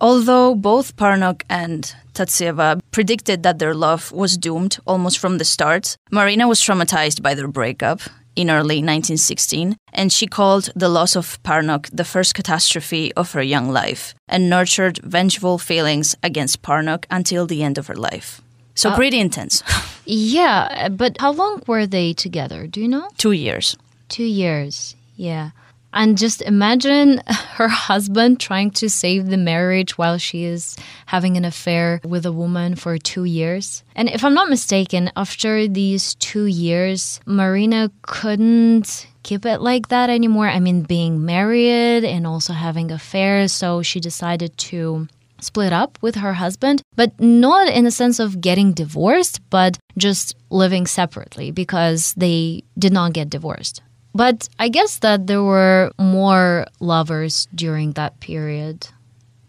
Although 0.00 0.54
both 0.54 0.96
Parnok 0.96 1.42
and 1.50 1.94
Tsvetaeva 2.14 2.80
predicted 2.90 3.42
that 3.42 3.58
their 3.58 3.74
love 3.74 4.10
was 4.12 4.38
doomed 4.38 4.78
almost 4.86 5.18
from 5.18 5.38
the 5.38 5.44
start, 5.44 5.96
Marina 6.10 6.48
was 6.48 6.60
traumatized 6.60 7.22
by 7.22 7.34
their 7.34 7.48
breakup 7.48 8.00
in 8.34 8.48
early 8.50 8.76
1916, 8.76 9.76
and 9.92 10.12
she 10.12 10.26
called 10.26 10.70
the 10.74 10.88
loss 10.88 11.16
of 11.16 11.42
Parnok 11.42 11.90
the 11.92 12.04
first 12.04 12.34
catastrophe 12.34 13.12
of 13.14 13.32
her 13.32 13.42
young 13.42 13.68
life 13.70 14.14
and 14.28 14.48
nurtured 14.48 14.98
vengeful 14.98 15.58
feelings 15.58 16.16
against 16.22 16.62
Parnok 16.62 17.04
until 17.10 17.46
the 17.46 17.62
end 17.62 17.76
of 17.76 17.88
her 17.88 17.96
life. 17.96 18.40
So, 18.74 18.90
uh, 18.90 18.96
pretty 18.96 19.20
intense. 19.20 19.62
Yeah, 20.06 20.88
but 20.88 21.18
how 21.20 21.30
long 21.30 21.62
were 21.68 21.86
they 21.86 22.14
together? 22.14 22.66
Do 22.66 22.80
you 22.80 22.88
know? 22.88 23.08
Two 23.16 23.30
years. 23.30 23.76
Two 24.08 24.24
years. 24.24 24.96
Yeah. 25.14 25.50
And 25.92 26.16
just 26.16 26.42
imagine 26.42 27.20
her 27.26 27.68
husband 27.68 28.40
trying 28.40 28.70
to 28.72 28.88
save 28.88 29.26
the 29.26 29.36
marriage 29.36 29.98
while 29.98 30.18
she 30.18 30.44
is 30.44 30.76
having 31.06 31.36
an 31.36 31.44
affair 31.44 32.00
with 32.04 32.26
a 32.26 32.32
woman 32.32 32.76
for 32.76 32.98
two 32.98 33.24
years. 33.24 33.82
And 33.94 34.08
if 34.08 34.24
I'm 34.24 34.34
not 34.34 34.48
mistaken, 34.48 35.10
after 35.16 35.66
these 35.66 36.14
two 36.16 36.46
years, 36.46 37.20
Marina 37.26 37.90
couldn't 38.02 39.06
keep 39.22 39.44
it 39.44 39.60
like 39.60 39.88
that 39.88 40.10
anymore. 40.10 40.48
I 40.48 40.60
mean, 40.60 40.82
being 40.82 41.24
married 41.24 42.04
and 42.04 42.26
also 42.26 42.52
having 42.52 42.90
affairs. 42.90 43.52
So 43.52 43.82
she 43.82 44.00
decided 44.00 44.56
to 44.58 45.08
split 45.40 45.72
up 45.72 45.98
with 46.02 46.16
her 46.16 46.34
husband, 46.34 46.82
but 46.96 47.18
not 47.18 47.68
in 47.68 47.84
the 47.84 47.90
sense 47.90 48.18
of 48.18 48.40
getting 48.40 48.72
divorced, 48.72 49.40
but 49.50 49.78
just 49.96 50.36
living 50.50 50.86
separately 50.86 51.50
because 51.50 52.14
they 52.14 52.62
did 52.78 52.92
not 52.92 53.12
get 53.12 53.30
divorced. 53.30 53.82
But 54.14 54.48
I 54.58 54.68
guess 54.68 54.98
that 54.98 55.26
there 55.26 55.42
were 55.42 55.92
more 55.98 56.66
lovers 56.80 57.46
during 57.54 57.92
that 57.92 58.20
period. 58.20 58.88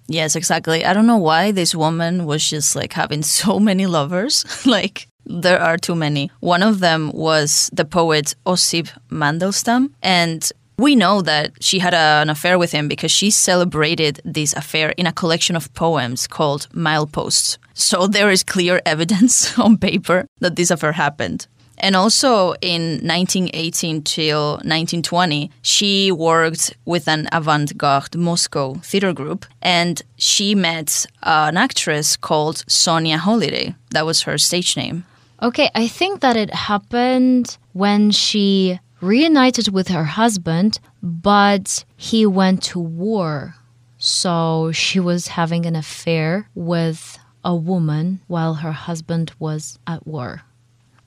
Yes, 0.08 0.36
exactly. 0.36 0.84
I 0.86 0.94
don't 0.94 1.08
know 1.08 1.18
why 1.18 1.51
this 1.51 1.74
woman 1.74 2.25
was 2.25 2.48
just 2.48 2.75
like 2.75 2.94
having 2.94 3.24
so 3.24 3.60
many 3.70 3.86
lovers. 3.86 4.46
like, 4.65 5.08
there 5.25 5.62
are 5.62 5.77
too 5.77 5.96
many. 5.96 6.32
One 6.39 6.63
of 6.63 6.80
them 6.80 7.12
was 7.13 7.70
the 7.74 7.86
poet 7.86 8.36
Osip 8.46 8.88
Mandelstam. 9.10 9.91
And 10.01 10.51
we 10.77 10.96
know 10.96 11.22
that 11.22 11.51
she 11.62 11.80
had 11.80 11.94
a, 11.94 12.22
an 12.22 12.30
affair 12.30 12.58
with 12.58 12.72
him 12.72 12.88
because 12.88 13.12
she 13.12 13.30
celebrated 13.30 14.20
this 14.25 14.53
affair 14.53 14.89
in 14.98 15.06
a 15.06 15.13
collection 15.13 15.56
of 15.56 15.74
poems 15.74 16.27
called 16.27 16.68
Mileposts. 16.74 17.58
So 17.74 18.08
there 18.08 18.32
is 18.32 18.44
clear 18.44 18.82
evidence 18.86 19.58
on 19.58 19.77
paper 19.77 20.25
that 20.39 20.56
this 20.56 20.72
affair 20.72 20.94
happened. 20.94 21.48
And 21.81 21.95
also 21.95 22.53
in 22.61 23.01
1918 23.01 24.03
till 24.03 24.51
1920, 24.63 25.51
she 25.63 26.11
worked 26.11 26.77
with 26.85 27.07
an 27.07 27.27
avant 27.31 27.75
garde 27.75 28.15
Moscow 28.15 28.75
theater 28.75 29.13
group 29.13 29.47
and 29.63 30.01
she 30.15 30.53
met 30.53 31.07
an 31.23 31.57
actress 31.57 32.15
called 32.15 32.63
Sonia 32.67 33.17
Holliday. 33.17 33.73
That 33.89 34.05
was 34.05 34.21
her 34.21 34.38
stage 34.38 34.77
name. 34.77 35.05
Okay, 35.41 35.71
I 35.73 35.88
think 35.88 36.21
that 36.21 36.38
it 36.38 36.53
happened 36.53 37.57
when 37.73 38.11
she 38.11 38.79
reunited 39.01 39.73
with 39.73 39.88
her 39.88 40.03
husband, 40.03 40.79
but 41.01 41.83
he 41.97 42.27
went 42.27 42.61
to 42.61 42.79
war. 42.79 43.55
So 43.97 44.71
she 44.71 45.00
was 45.00 45.29
having 45.29 45.65
an 45.65 45.75
affair 45.75 46.47
with 46.53 47.17
a 47.43 47.55
woman 47.55 48.21
while 48.27 48.55
her 48.55 48.71
husband 48.71 49.31
was 49.39 49.79
at 49.88 50.05
war. 50.05 50.43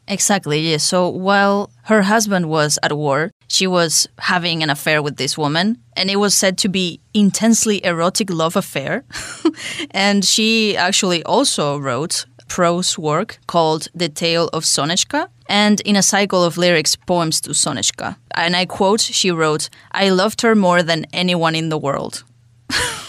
Exactly, 0.07 0.61
yes. 0.61 0.85
So 0.85 1.09
while 1.09 1.71
her 1.85 2.03
husband 2.03 2.49
was 2.51 2.79
at 2.83 2.93
war, 2.93 3.31
she 3.49 3.67
was 3.67 4.07
having 4.19 4.63
an 4.63 4.71
affair 4.71 5.03
with 5.03 5.17
this 5.17 5.39
woman, 5.39 5.79
and 5.97 6.11
it 6.11 6.17
was 6.17 6.35
said 6.35 6.59
to 6.59 6.69
be 6.69 7.01
intensely 7.15 7.85
erotic 7.85 8.31
love 8.31 8.57
affair. 8.57 9.05
and 9.91 10.25
she 10.25 10.77
actually 10.77 11.23
also 11.25 11.79
wrote 11.79 12.27
prose 12.49 12.99
work 12.99 13.39
called 13.47 13.89
The 13.95 14.09
Tale 14.09 14.49
of 14.53 14.65
Sonechka, 14.65 15.29
and 15.49 15.81
in 15.81 15.97
a 15.97 16.03
cycle 16.03 16.45
of 16.45 16.59
lyrics, 16.59 16.97
poems 16.97 17.41
to 17.43 17.51
Sonechka. 17.51 18.17
And 18.35 18.57
I 18.57 18.67
quote, 18.67 19.01
she 19.01 19.31
wrote, 19.31 19.71
I 19.93 20.11
loved 20.11 20.43
her 20.43 20.55
more 20.55 20.83
than 20.83 21.07
anyone 21.13 21.55
in 21.55 21.69
the 21.69 21.79
world. 21.79 22.25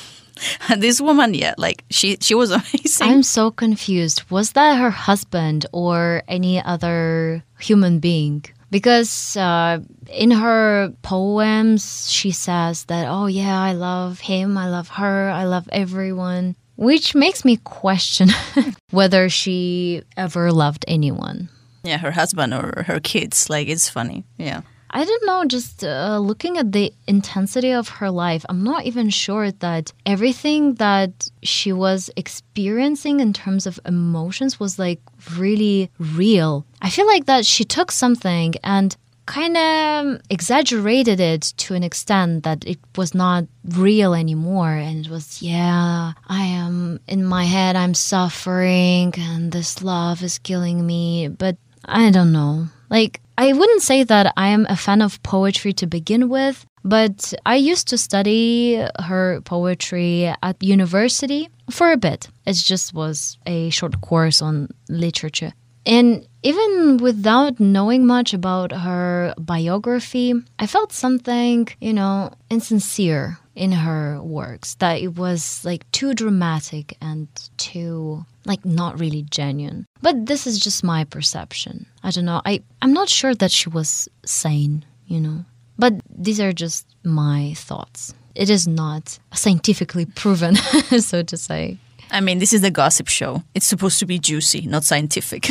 this 0.77 1.01
woman, 1.01 1.33
yeah, 1.33 1.53
like 1.57 1.83
she 1.89 2.17
she 2.21 2.35
was 2.35 2.51
amazing. 2.59 3.07
I'm 3.07 3.23
so 3.23 3.51
confused. 3.51 4.23
Was 4.29 4.51
that 4.53 4.77
her 4.77 4.91
husband 4.91 5.65
or 5.71 6.23
any 6.27 6.61
other 6.61 7.43
human 7.59 7.99
being? 7.99 8.45
Because 8.71 9.37
uh, 9.37 9.79
in 10.09 10.31
her 10.31 10.91
poems, 11.01 12.09
she 12.11 12.31
says 12.31 12.85
that, 12.85 13.07
oh, 13.07 13.27
yeah, 13.27 13.57
I 13.61 13.71
love 13.71 14.19
him, 14.19 14.57
I 14.57 14.67
love 14.69 14.89
her, 14.89 15.29
I 15.29 15.45
love 15.45 15.69
everyone, 15.71 16.57
which 16.75 17.15
makes 17.15 17.45
me 17.45 17.57
question 17.57 18.29
whether 18.91 19.29
she 19.29 20.01
ever 20.17 20.51
loved 20.51 20.83
anyone. 20.89 21.47
Yeah, 21.83 21.99
her 21.99 22.11
husband 22.11 22.53
or 22.53 22.83
her 22.87 22.99
kids. 22.99 23.49
Like, 23.49 23.69
it's 23.69 23.87
funny. 23.87 24.25
Yeah. 24.37 24.61
I 24.89 25.03
don't 25.03 25.25
know, 25.25 25.45
just 25.45 25.83
uh, 25.83 26.19
looking 26.19 26.57
at 26.57 26.71
the 26.71 26.93
intensity 27.07 27.71
of 27.71 27.89
her 27.89 28.09
life, 28.09 28.45
I'm 28.47 28.63
not 28.63 28.85
even 28.85 29.09
sure 29.09 29.51
that 29.51 29.91
everything 30.05 30.75
that 30.75 31.29
she 31.43 31.73
was 31.73 32.09
experiencing 32.15 33.19
in 33.19 33.33
terms 33.33 33.65
of 33.65 33.79
emotions 33.85 34.59
was 34.59 34.79
like 34.79 35.01
really 35.37 35.91
real. 35.99 36.65
I 36.81 36.89
feel 36.89 37.07
like 37.07 37.25
that 37.25 37.45
she 37.45 37.63
took 37.65 37.91
something 37.91 38.55
and 38.63 38.95
kind 39.25 39.57
of 39.57 40.21
exaggerated 40.29 41.19
it 41.19 41.41
to 41.57 41.73
an 41.73 41.83
extent 41.83 42.43
that 42.43 42.63
it 42.65 42.79
was 42.95 43.15
not 43.15 43.45
real 43.63 44.13
anymore 44.13 44.69
and 44.69 45.05
it 45.05 45.11
was 45.11 45.41
yeah 45.41 46.13
i 46.27 46.43
am 46.43 46.99
in 47.07 47.25
my 47.25 47.43
head 47.43 47.75
i'm 47.75 47.95
suffering 47.95 49.11
and 49.17 49.51
this 49.51 49.81
love 49.81 50.21
is 50.21 50.37
killing 50.37 50.85
me 50.85 51.27
but 51.27 51.57
i 51.85 52.11
don't 52.11 52.31
know 52.31 52.67
like 52.91 53.19
I 53.37 53.51
wouldn't 53.51 53.81
say 53.81 54.03
that 54.03 54.33
I 54.37 54.47
am 54.47 54.65
a 54.69 54.77
fan 54.77 55.01
of 55.01 55.21
poetry 55.23 55.73
to 55.73 55.87
begin 55.87 56.29
with, 56.29 56.65
but 56.83 57.33
I 57.45 57.55
used 57.55 57.87
to 57.89 57.97
study 57.97 58.81
her 59.03 59.41
poetry 59.41 60.33
at 60.41 60.63
university 60.63 61.49
for 61.69 61.91
a 61.91 61.97
bit. 61.97 62.29
It 62.45 62.53
just 62.53 62.93
was 62.93 63.37
a 63.45 63.69
short 63.71 63.99
course 64.01 64.41
on 64.41 64.69
literature. 64.87 65.53
And 65.85 66.27
even 66.43 66.97
without 66.97 67.59
knowing 67.59 68.05
much 68.05 68.33
about 68.33 68.71
her 68.71 69.33
biography, 69.37 70.33
I 70.59 70.67
felt 70.67 70.91
something, 70.93 71.67
you 71.79 71.93
know, 71.93 72.31
insincere 72.49 73.37
in 73.55 73.71
her 73.71 74.21
works 74.21 74.75
that 74.75 74.99
it 75.01 75.15
was 75.15 75.63
like 75.63 75.89
too 75.91 76.13
dramatic 76.13 76.97
and 77.01 77.27
too 77.57 78.25
like 78.45 78.63
not 78.65 78.99
really 78.99 79.23
genuine. 79.23 79.85
But 80.01 80.25
this 80.25 80.45
is 80.45 80.59
just 80.59 80.83
my 80.83 81.03
perception. 81.03 81.85
I 82.03 82.11
don't 82.11 82.25
know. 82.25 82.41
I 82.45 82.61
I'm 82.81 82.93
not 82.93 83.09
sure 83.09 83.33
that 83.35 83.51
she 83.51 83.69
was 83.69 84.09
sane, 84.25 84.85
you 85.07 85.19
know. 85.19 85.45
But 85.77 85.93
these 86.09 86.39
are 86.39 86.53
just 86.53 86.85
my 87.03 87.53
thoughts. 87.55 88.13
It 88.33 88.49
is 88.49 88.67
not 88.67 89.17
scientifically 89.33 90.05
proven, 90.05 90.55
so 90.99 91.23
to 91.23 91.37
say. 91.37 91.77
I 92.11 92.21
mean, 92.21 92.39
this 92.39 92.53
is 92.53 92.61
the 92.61 92.71
gossip 92.71 93.07
show. 93.07 93.43
It's 93.53 93.65
supposed 93.65 93.99
to 93.99 94.05
be 94.05 94.19
juicy, 94.19 94.67
not 94.67 94.83
scientific. 94.83 95.47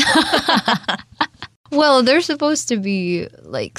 well, 1.71 2.03
there's 2.03 2.27
supposed 2.27 2.69
to 2.69 2.77
be 2.77 3.29
like 3.43 3.79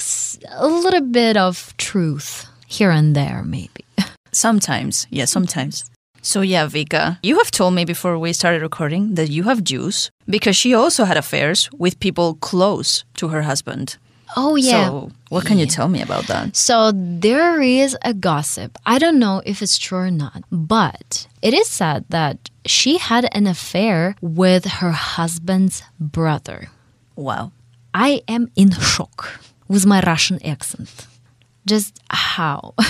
a 0.50 0.66
little 0.66 1.00
bit 1.00 1.36
of 1.36 1.74
truth 1.76 2.46
here 2.66 2.90
and 2.90 3.14
there, 3.14 3.42
maybe. 3.44 3.84
Sometimes, 4.32 5.06
yeah, 5.10 5.24
sometimes. 5.24 5.90
So, 6.20 6.40
yeah, 6.40 6.66
Vika, 6.66 7.18
you 7.22 7.38
have 7.38 7.50
told 7.50 7.74
me 7.74 7.84
before 7.84 8.18
we 8.18 8.32
started 8.32 8.60
recording 8.60 9.14
that 9.14 9.30
you 9.30 9.44
have 9.44 9.62
juice 9.62 10.10
because 10.28 10.56
she 10.56 10.74
also 10.74 11.04
had 11.04 11.16
affairs 11.16 11.70
with 11.78 12.00
people 12.00 12.34
close 12.34 13.04
to 13.14 13.28
her 13.28 13.42
husband. 13.42 13.96
Oh, 14.34 14.56
yeah. 14.56 14.86
So, 14.88 15.10
what 15.28 15.46
can 15.46 15.58
you 15.58 15.66
tell 15.66 15.88
me 15.88 16.02
about 16.02 16.26
that? 16.26 16.56
So, 16.56 16.92
there 16.94 17.60
is 17.60 17.96
a 18.02 18.12
gossip. 18.14 18.78
I 18.86 18.98
don't 18.98 19.18
know 19.18 19.42
if 19.44 19.62
it's 19.62 19.78
true 19.78 19.98
or 19.98 20.10
not, 20.10 20.42
but 20.50 21.26
it 21.42 21.54
is 21.54 21.68
said 21.68 22.04
that 22.08 22.50
she 22.66 22.98
had 22.98 23.28
an 23.32 23.46
affair 23.46 24.16
with 24.20 24.64
her 24.64 24.90
husband's 24.92 25.82
brother. 26.00 26.68
Wow. 27.14 27.52
I 27.94 28.22
am 28.28 28.50
in 28.56 28.70
shock 28.72 29.40
with 29.68 29.86
my 29.86 30.00
Russian 30.00 30.44
accent. 30.44 31.06
Just 31.66 32.00
how? 32.10 32.74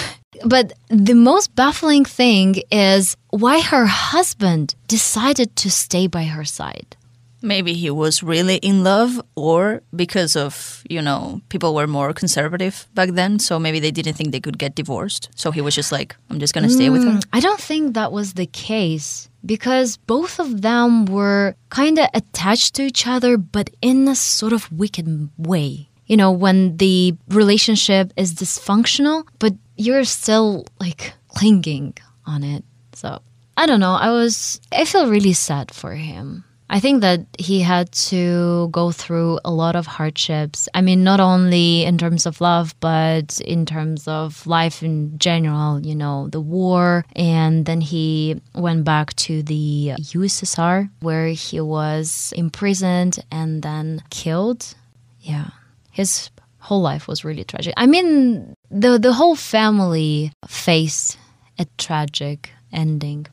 But 0.44 0.74
the 0.88 1.14
most 1.14 1.54
baffling 1.54 2.04
thing 2.04 2.56
is 2.70 3.16
why 3.30 3.60
her 3.60 3.86
husband 3.86 4.74
decided 4.86 5.56
to 5.56 5.70
stay 5.70 6.06
by 6.06 6.24
her 6.24 6.44
side. 6.44 6.96
Maybe 7.46 7.74
he 7.74 7.90
was 7.90 8.22
really 8.22 8.56
in 8.56 8.82
love, 8.82 9.22
or 9.36 9.82
because 9.94 10.34
of, 10.34 10.82
you 10.90 11.00
know, 11.00 11.40
people 11.48 11.74
were 11.74 11.86
more 11.86 12.12
conservative 12.12 12.88
back 12.94 13.10
then, 13.10 13.38
so 13.38 13.58
maybe 13.58 13.78
they 13.78 13.92
didn't 13.92 14.14
think 14.14 14.32
they 14.32 14.40
could 14.40 14.58
get 14.58 14.74
divorced. 14.74 15.30
So 15.36 15.52
he 15.52 15.60
was 15.60 15.74
just 15.74 15.92
like, 15.92 16.16
I'm 16.28 16.40
just 16.40 16.54
going 16.54 16.66
to 16.66 16.72
stay 16.72 16.88
mm, 16.88 16.92
with 16.92 17.04
her. 17.04 17.20
I 17.32 17.40
don't 17.40 17.60
think 17.60 17.94
that 17.94 18.10
was 18.10 18.34
the 18.34 18.46
case 18.46 19.30
because 19.44 19.96
both 19.96 20.40
of 20.40 20.62
them 20.62 21.06
were 21.06 21.54
kind 21.70 21.98
of 21.98 22.08
attached 22.14 22.74
to 22.74 22.82
each 22.82 23.06
other, 23.06 23.38
but 23.38 23.70
in 23.80 24.08
a 24.08 24.16
sort 24.16 24.52
of 24.52 24.70
wicked 24.72 25.30
way. 25.38 25.88
You 26.06 26.16
know, 26.16 26.30
when 26.32 26.76
the 26.76 27.16
relationship 27.28 28.12
is 28.16 28.34
dysfunctional, 28.34 29.26
but 29.38 29.54
you're 29.76 30.04
still 30.04 30.66
like 30.80 31.14
clinging 31.28 31.94
on 32.26 32.42
it. 32.42 32.64
So 32.92 33.22
I 33.56 33.66
don't 33.66 33.80
know. 33.80 33.94
I 33.94 34.10
was, 34.10 34.60
I 34.72 34.84
feel 34.84 35.08
really 35.08 35.32
sad 35.32 35.72
for 35.72 35.94
him. 35.94 36.44
I 36.68 36.80
think 36.80 37.00
that 37.02 37.20
he 37.38 37.60
had 37.60 37.92
to 38.10 38.68
go 38.72 38.90
through 38.90 39.38
a 39.44 39.52
lot 39.52 39.76
of 39.76 39.86
hardships. 39.86 40.68
I 40.74 40.80
mean, 40.80 41.04
not 41.04 41.20
only 41.20 41.84
in 41.84 41.96
terms 41.96 42.26
of 42.26 42.40
love, 42.40 42.74
but 42.80 43.40
in 43.40 43.66
terms 43.66 44.08
of 44.08 44.46
life 44.46 44.82
in 44.82 45.16
general, 45.18 45.80
you 45.80 45.94
know, 45.94 46.28
the 46.28 46.40
war. 46.40 47.04
And 47.14 47.66
then 47.66 47.80
he 47.80 48.40
went 48.54 48.84
back 48.84 49.14
to 49.26 49.42
the 49.42 49.92
USSR 49.98 50.90
where 51.00 51.28
he 51.28 51.60
was 51.60 52.32
imprisoned 52.36 53.20
and 53.30 53.62
then 53.62 54.02
killed. 54.10 54.74
Yeah. 55.20 55.50
His 55.92 56.30
whole 56.58 56.82
life 56.82 57.06
was 57.06 57.24
really 57.24 57.44
tragic. 57.44 57.74
I 57.76 57.86
mean, 57.86 58.54
the, 58.70 58.98
the 58.98 59.12
whole 59.12 59.36
family 59.36 60.32
faced 60.48 61.16
a 61.60 61.66
tragic 61.78 62.50
ending, 62.72 63.26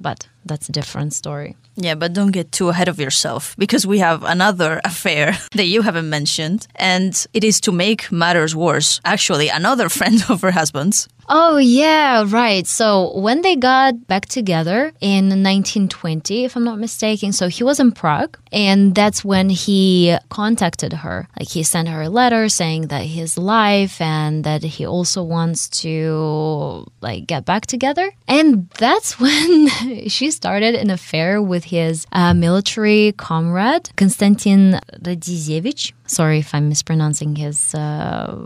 but 0.00 0.28
that's 0.44 0.68
a 0.68 0.72
different 0.72 1.12
story. 1.12 1.56
Yeah, 1.76 1.94
but 1.94 2.14
don't 2.14 2.32
get 2.32 2.52
too 2.52 2.70
ahead 2.70 2.88
of 2.88 2.98
yourself 2.98 3.54
because 3.58 3.86
we 3.86 3.98
have 3.98 4.22
another 4.24 4.80
affair 4.84 5.36
that 5.52 5.66
you 5.66 5.82
haven't 5.82 6.08
mentioned, 6.08 6.66
and 6.76 7.26
it 7.34 7.44
is 7.44 7.60
to 7.62 7.72
make 7.72 8.10
matters 8.10 8.56
worse. 8.56 9.00
Actually, 9.04 9.48
another 9.48 9.88
friend 9.98 10.24
of 10.28 10.40
her 10.40 10.52
husband's 10.52 11.08
Oh, 11.28 11.56
yeah, 11.56 12.24
right. 12.26 12.66
So 12.66 13.16
when 13.18 13.42
they 13.42 13.56
got 13.56 14.06
back 14.06 14.26
together 14.26 14.92
in 15.00 15.28
1920, 15.42 16.44
if 16.44 16.56
I'm 16.56 16.64
not 16.64 16.78
mistaken, 16.78 17.32
so 17.32 17.48
he 17.48 17.64
was 17.64 17.80
in 17.80 17.92
Prague, 17.92 18.38
and 18.52 18.94
that's 18.94 19.24
when 19.24 19.50
he 19.50 20.16
contacted 20.28 20.92
her. 20.92 21.28
Like 21.38 21.48
he 21.48 21.62
sent 21.62 21.88
her 21.88 22.02
a 22.02 22.08
letter 22.08 22.48
saying 22.48 22.88
that 22.88 23.02
his 23.06 23.36
life 23.36 24.00
and 24.00 24.44
that 24.44 24.62
he 24.62 24.86
also 24.86 25.22
wants 25.22 25.68
to 25.82 26.86
like 27.00 27.26
get 27.26 27.44
back 27.44 27.66
together. 27.66 28.12
And 28.28 28.70
that's 28.78 29.18
when 29.20 29.68
she 30.08 30.30
started 30.30 30.74
an 30.76 30.90
affair 30.90 31.42
with 31.42 31.64
his 31.64 32.06
uh, 32.12 32.34
military 32.34 33.12
comrade, 33.16 33.90
Konstantin 33.96 34.78
Rodzevich. 35.02 35.92
Sorry 36.06 36.38
if 36.38 36.54
I'm 36.54 36.68
mispronouncing 36.68 37.36
his 37.36 37.74
uh, 37.74 38.36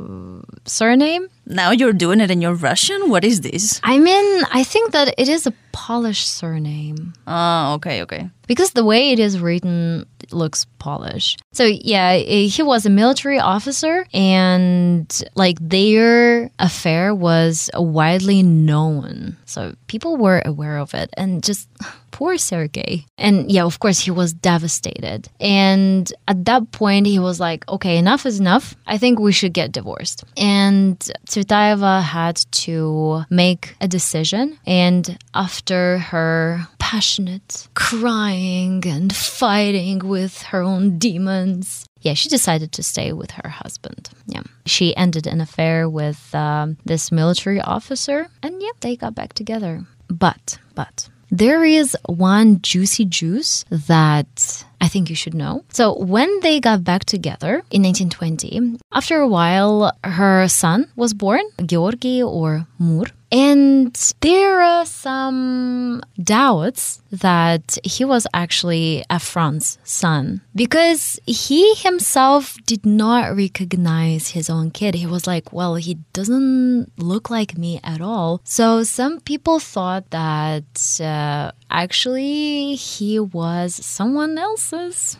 surname. 0.65 1.29
Now 1.47 1.71
you're 1.73 1.93
doing 1.93 2.21
it 2.21 2.31
in 2.31 2.41
your 2.41 2.55
Russian? 2.55 3.11
What 3.11 3.25
is 3.25 3.41
this? 3.41 3.81
I 3.83 3.99
mean, 3.99 4.45
I 4.53 4.65
think 4.65 4.93
that 4.93 5.15
it 5.19 5.29
is 5.29 5.47
a 5.47 5.53
Polish 5.73 6.27
surname. 6.27 7.15
Oh, 7.27 7.75
okay, 7.75 8.03
okay. 8.03 8.31
Because 8.47 8.73
the 8.73 8.85
way 8.85 9.13
it 9.13 9.19
is 9.19 9.39
written 9.39 10.07
looks 10.33 10.67
Polish. 10.79 11.37
So, 11.53 11.65
yeah, 11.65 12.17
he 12.17 12.63
was 12.63 12.87
a 12.87 12.91
military 12.91 13.39
officer, 13.39 14.07
and 14.13 15.07
like 15.35 15.59
their 15.61 16.51
affair 16.59 17.15
was 17.15 17.71
widely 17.75 18.43
known. 18.43 19.37
So, 19.45 19.75
people 19.87 20.17
were 20.17 20.43
aware 20.45 20.79
of 20.79 20.95
it, 20.95 21.11
and 21.17 21.43
just 21.43 21.69
poor 22.11 22.37
Sergei. 22.39 23.07
And 23.19 23.51
yeah, 23.51 23.65
of 23.65 23.79
course, 23.79 23.99
he 24.01 24.11
was 24.11 24.33
devastated. 24.33 25.29
And 25.41 26.13
at 26.29 26.45
that 26.45 26.71
point, 26.73 27.07
he 27.07 27.19
was 27.19 27.41
like, 27.41 27.69
okay, 27.69 27.97
enough 27.99 28.27
is 28.27 28.41
enough. 28.41 28.75
I 28.87 28.99
think 28.99 29.19
we 29.19 29.33
should 29.33 29.53
get 29.53 29.73
divorced. 29.73 30.25
And 30.37 30.99
Tsvetaeva 31.27 32.03
had 32.03 32.37
to 32.65 33.25
make 33.31 33.75
a 33.81 33.89
decision. 33.89 34.59
And 34.67 35.19
after 35.35 35.99
her 35.99 36.67
passionate 36.79 37.69
crying 37.75 38.83
and 38.87 39.15
fighting 39.15 40.01
with 40.01 40.43
her 40.43 40.61
own 40.63 40.99
demons, 40.99 41.87
yeah, 42.01 42.15
she 42.15 42.29
decided 42.29 42.73
to 42.73 42.83
stay 42.83 43.13
with 43.13 43.31
her 43.33 43.49
husband. 43.49 44.11
Yeah. 44.27 44.43
She 44.67 44.97
ended 44.97 45.27
an 45.27 45.41
affair 45.41 45.89
with 45.89 46.35
um, 46.35 46.79
this 46.85 47.13
military 47.13 47.61
officer, 47.61 48.29
and 48.43 48.61
yeah, 48.61 48.71
they 48.81 48.97
got 48.97 49.15
back 49.15 49.35
together. 49.35 49.85
But, 50.09 50.59
but, 50.75 51.09
there 51.31 51.65
is 51.65 51.97
one 52.07 52.61
juicy 52.63 53.05
juice 53.05 53.65
that 53.71 54.65
I 54.81 54.89
think 54.89 55.11
you 55.11 55.17
should 55.17 55.35
know. 55.35 55.65
So, 55.71 55.97
when 55.99 56.41
they 56.41 56.61
got 56.61 56.85
back 56.85 57.05
together 57.05 57.63
in 57.71 57.83
1920, 57.83 58.79
after 58.93 59.21
a 59.21 59.29
while, 59.29 59.93
her 60.05 60.49
son 60.49 60.89
was 60.97 61.15
born, 61.15 61.43
Georgi 61.65 62.23
or 62.23 62.67
Mur. 62.79 63.07
And 63.33 63.95
there 64.21 64.61
are 64.61 64.85
some 64.85 66.03
doubts 66.23 67.01
that 67.13 67.79
he 67.85 68.05
was 68.05 68.27
actually 68.35 69.05
Efron's 69.09 69.79
son 69.85 70.41
because 70.55 71.19
he 71.27 71.75
himself 71.75 72.57
did 72.67 72.85
not 72.85 73.37
recognize 73.37 74.31
his 74.31 74.51
own 74.51 74.71
kid. 74.73 74.95
He 74.95 75.07
was 75.07 75.27
like, 75.27 75.53
well, 75.53 75.77
he 75.77 75.95
doesn't 76.13 76.91
look 76.99 77.31
like 77.31 77.57
me 77.57 77.81
at 77.85 78.01
all. 78.01 78.41
So 78.45 78.83
some 78.83 79.21
people 79.21 79.61
thought 79.61 80.11
that 80.11 81.01
uh, 81.01 81.53
actually 81.71 82.75
he 82.75 83.21
was 83.21 83.75
someone 83.75 84.39
else's 84.39 85.17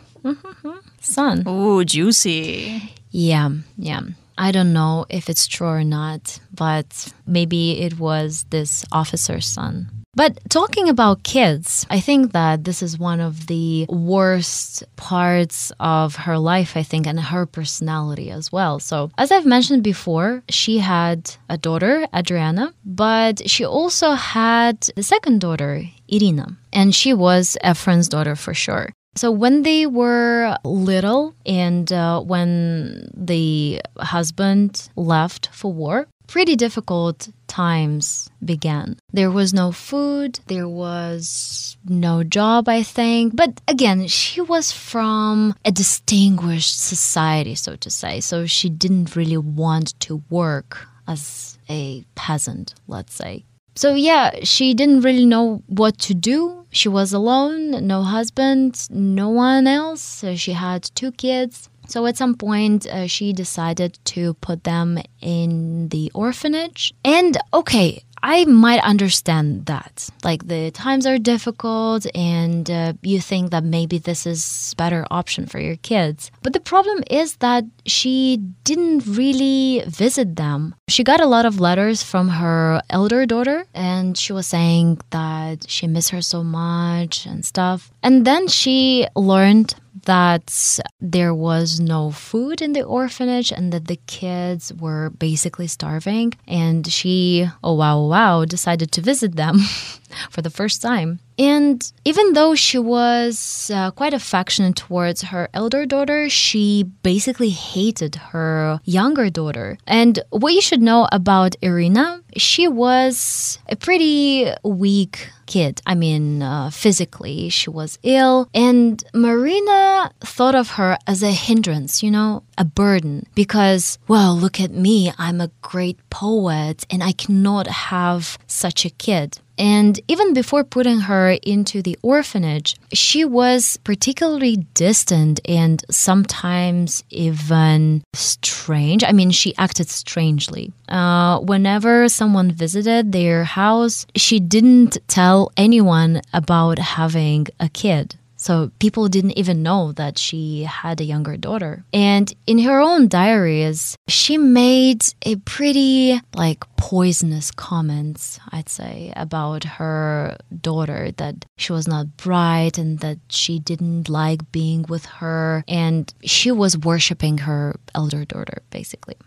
son. 0.99 1.43
Oh, 1.45 1.83
juicy. 1.83 2.93
Yeah, 3.11 3.49
yeah. 3.77 4.01
I 4.37 4.51
don't 4.51 4.73
know 4.73 5.05
if 5.09 5.29
it's 5.29 5.45
true 5.45 5.67
or 5.67 5.83
not, 5.83 6.39
but 6.61 7.11
maybe 7.25 7.81
it 7.81 7.97
was 7.97 8.45
this 8.51 8.85
officer's 8.91 9.47
son. 9.47 9.89
But 10.13 10.37
talking 10.49 10.89
about 10.89 11.23
kids, 11.23 11.87
I 11.89 11.99
think 11.99 12.33
that 12.33 12.65
this 12.65 12.83
is 12.83 12.99
one 12.99 13.19
of 13.19 13.47
the 13.47 13.87
worst 13.89 14.83
parts 14.95 15.71
of 15.79 16.15
her 16.27 16.37
life, 16.37 16.77
I 16.77 16.83
think, 16.83 17.07
and 17.07 17.19
her 17.19 17.47
personality 17.47 18.29
as 18.29 18.51
well. 18.51 18.79
So, 18.79 19.09
as 19.17 19.31
I've 19.31 19.47
mentioned 19.47 19.83
before, 19.83 20.43
she 20.49 20.77
had 20.77 21.33
a 21.49 21.57
daughter, 21.57 22.05
Adriana, 22.15 22.75
but 22.85 23.49
she 23.49 23.65
also 23.65 24.11
had 24.11 24.81
the 24.95 25.01
second 25.01 25.41
daughter, 25.41 25.81
Irina, 26.09 26.57
and 26.71 26.93
she 26.93 27.11
was 27.11 27.57
Efron's 27.63 28.07
daughter 28.07 28.35
for 28.35 28.53
sure. 28.53 28.93
So 29.15 29.29
when 29.29 29.63
they 29.63 29.87
were 29.87 30.55
little 30.63 31.35
and 31.45 31.91
uh, 31.91 32.21
when 32.21 33.09
the 33.13 33.81
husband 33.97 34.89
left 34.95 35.49
for 35.51 35.73
war, 35.73 36.07
pretty 36.31 36.55
difficult 36.55 37.27
times 37.47 38.29
began. 38.43 38.97
There 39.11 39.29
was 39.29 39.53
no 39.53 39.73
food, 39.73 40.39
there 40.47 40.67
was 40.67 41.75
no 41.85 42.23
job, 42.23 42.69
I 42.69 42.83
think. 42.83 43.35
But 43.35 43.59
again, 43.67 44.07
she 44.07 44.39
was 44.39 44.71
from 44.71 45.53
a 45.65 45.71
distinguished 45.71 46.79
society, 46.79 47.55
so 47.55 47.75
to 47.75 47.89
say. 47.89 48.21
So 48.21 48.45
she 48.45 48.69
didn't 48.69 49.15
really 49.17 49.37
want 49.37 49.99
to 50.01 50.23
work 50.29 50.87
as 51.05 51.57
a 51.69 52.05
peasant, 52.15 52.75
let's 52.87 53.13
say. 53.13 53.43
So, 53.75 53.93
yeah, 53.93 54.43
she 54.43 54.73
didn't 54.73 55.01
really 55.01 55.25
know 55.25 55.63
what 55.67 55.97
to 55.99 56.13
do. 56.13 56.65
She 56.71 56.87
was 56.87 57.11
alone, 57.11 57.85
no 57.87 58.03
husband, 58.03 58.87
no 58.89 59.29
one 59.29 59.67
else. 59.67 60.23
She 60.35 60.53
had 60.53 60.83
two 60.95 61.11
kids. 61.11 61.69
So 61.91 62.05
at 62.05 62.15
some 62.15 62.35
point, 62.35 62.87
uh, 62.87 63.05
she 63.07 63.33
decided 63.33 63.99
to 64.15 64.33
put 64.35 64.63
them 64.63 64.97
in 65.19 65.89
the 65.89 66.09
orphanage. 66.15 66.93
And 67.03 67.37
okay, 67.53 68.03
I 68.23 68.45
might 68.45 68.81
understand 68.83 69.65
that. 69.65 70.09
Like 70.23 70.47
the 70.47 70.71
times 70.71 71.05
are 71.05 71.17
difficult 71.17 72.05
and 72.15 72.69
uh, 72.69 72.93
you 73.01 73.19
think 73.19 73.51
that 73.51 73.63
maybe 73.63 73.97
this 73.97 74.25
is 74.25 74.73
better 74.77 75.05
option 75.11 75.47
for 75.47 75.59
your 75.59 75.75
kids. 75.77 76.31
But 76.43 76.53
the 76.53 76.59
problem 76.59 77.03
is 77.09 77.37
that 77.37 77.65
she 77.85 78.37
didn't 78.63 79.05
really 79.05 79.83
visit 79.87 80.35
them. 80.35 80.75
She 80.87 81.03
got 81.03 81.19
a 81.19 81.25
lot 81.25 81.45
of 81.45 81.59
letters 81.59 82.03
from 82.03 82.29
her 82.29 82.81
elder 82.89 83.25
daughter 83.25 83.65
and 83.73 84.17
she 84.17 84.33
was 84.33 84.47
saying 84.47 85.01
that 85.09 85.69
she 85.69 85.87
missed 85.87 86.11
her 86.11 86.21
so 86.21 86.43
much 86.43 87.25
and 87.25 87.43
stuff. 87.43 87.91
And 88.03 88.25
then 88.25 88.47
she 88.47 89.07
learned 89.15 89.75
that 90.05 90.79
there 90.99 91.33
was 91.33 91.79
no 91.79 92.11
food 92.11 92.61
in 92.61 92.73
the 92.73 92.83
orphanage 92.83 93.51
and 93.51 93.71
that 93.73 93.87
the 93.87 93.99
kids 94.07 94.73
were 94.73 95.09
basically 95.11 95.67
starving. 95.67 96.33
And 96.47 96.87
she, 96.87 97.47
oh 97.63 97.75
wow, 97.75 98.05
wow, 98.05 98.45
decided 98.45 98.91
to 98.93 99.01
visit 99.01 99.35
them 99.35 99.59
for 100.29 100.41
the 100.41 100.49
first 100.49 100.81
time. 100.81 101.19
And 101.37 101.91
even 102.05 102.33
though 102.33 102.53
she 102.53 102.77
was 102.77 103.71
uh, 103.73 103.89
quite 103.91 104.13
affectionate 104.13 104.75
towards 104.75 105.23
her 105.23 105.49
elder 105.53 105.85
daughter, 105.85 106.29
she 106.29 106.83
basically 107.01 107.49
hated 107.49 108.15
her 108.15 108.79
younger 108.85 109.29
daughter. 109.29 109.77
And 109.87 110.19
what 110.29 110.53
you 110.53 110.61
should 110.61 110.81
know 110.81 111.07
about 111.11 111.55
Irina, 111.61 112.21
she 112.37 112.67
was 112.67 113.57
a 113.67 113.75
pretty 113.75 114.51
weak 114.63 115.29
kid. 115.47 115.81
I 115.85 115.95
mean, 115.95 116.43
uh, 116.43 116.69
physically, 116.69 117.49
she 117.49 117.69
was 117.69 117.97
ill. 118.03 118.47
And 118.53 119.03
Marina 119.13 120.11
thought 120.21 120.55
of 120.55 120.71
her 120.71 120.97
as 121.07 121.23
a 121.23 121.31
hindrance, 121.31 122.03
you 122.03 122.11
know, 122.11 122.43
a 122.57 122.65
burden. 122.65 123.25
Because, 123.35 123.97
well, 124.07 124.35
look 124.35 124.61
at 124.61 124.71
me, 124.71 125.11
I'm 125.17 125.41
a 125.41 125.51
great 125.61 125.97
poet 126.09 126.85
and 126.89 127.03
I 127.03 127.13
cannot 127.13 127.67
have 127.67 128.37
such 128.47 128.85
a 128.85 128.91
kid. 128.91 129.39
And 129.61 129.99
even 130.07 130.33
before 130.33 130.63
putting 130.63 131.01
her 131.01 131.37
into 131.43 131.83
the 131.83 131.95
orphanage, 132.01 132.75
she 132.93 133.23
was 133.23 133.77
particularly 133.83 134.55
distant 134.73 135.39
and 135.47 135.85
sometimes 135.91 137.03
even 137.11 138.01
strange. 138.13 139.03
I 139.03 139.11
mean, 139.11 139.29
she 139.29 139.55
acted 139.59 139.87
strangely. 139.87 140.73
Uh, 140.89 141.41
whenever 141.41 142.09
someone 142.09 142.49
visited 142.51 143.11
their 143.11 143.43
house, 143.43 144.07
she 144.15 144.39
didn't 144.39 144.97
tell 145.07 145.51
anyone 145.55 146.21
about 146.33 146.79
having 146.79 147.45
a 147.59 147.69
kid. 147.69 148.15
So 148.41 148.71
people 148.79 149.07
didn't 149.07 149.37
even 149.37 149.61
know 149.61 149.91
that 149.91 150.17
she 150.17 150.63
had 150.63 150.99
a 150.99 151.03
younger 151.03 151.37
daughter. 151.37 151.85
And 151.93 152.33
in 152.47 152.57
her 152.57 152.79
own 152.79 153.07
diaries, 153.07 153.95
she 154.07 154.35
made 154.39 155.03
a 155.21 155.35
pretty 155.35 156.19
like 156.35 156.63
poisonous 156.75 157.51
comments, 157.51 158.39
I'd 158.51 158.67
say, 158.67 159.13
about 159.15 159.63
her 159.77 160.37
daughter 160.59 161.11
that 161.17 161.45
she 161.59 161.71
was 161.71 161.87
not 161.87 162.17
bright 162.17 162.79
and 162.79 162.97
that 163.01 163.19
she 163.29 163.59
didn't 163.59 164.09
like 164.09 164.51
being 164.51 164.85
with 164.89 165.05
her 165.21 165.63
and 165.67 166.11
she 166.23 166.51
was 166.51 166.75
worshiping 166.75 167.37
her 167.45 167.75
elder 167.93 168.25
daughter 168.25 168.63
basically. 168.71 169.17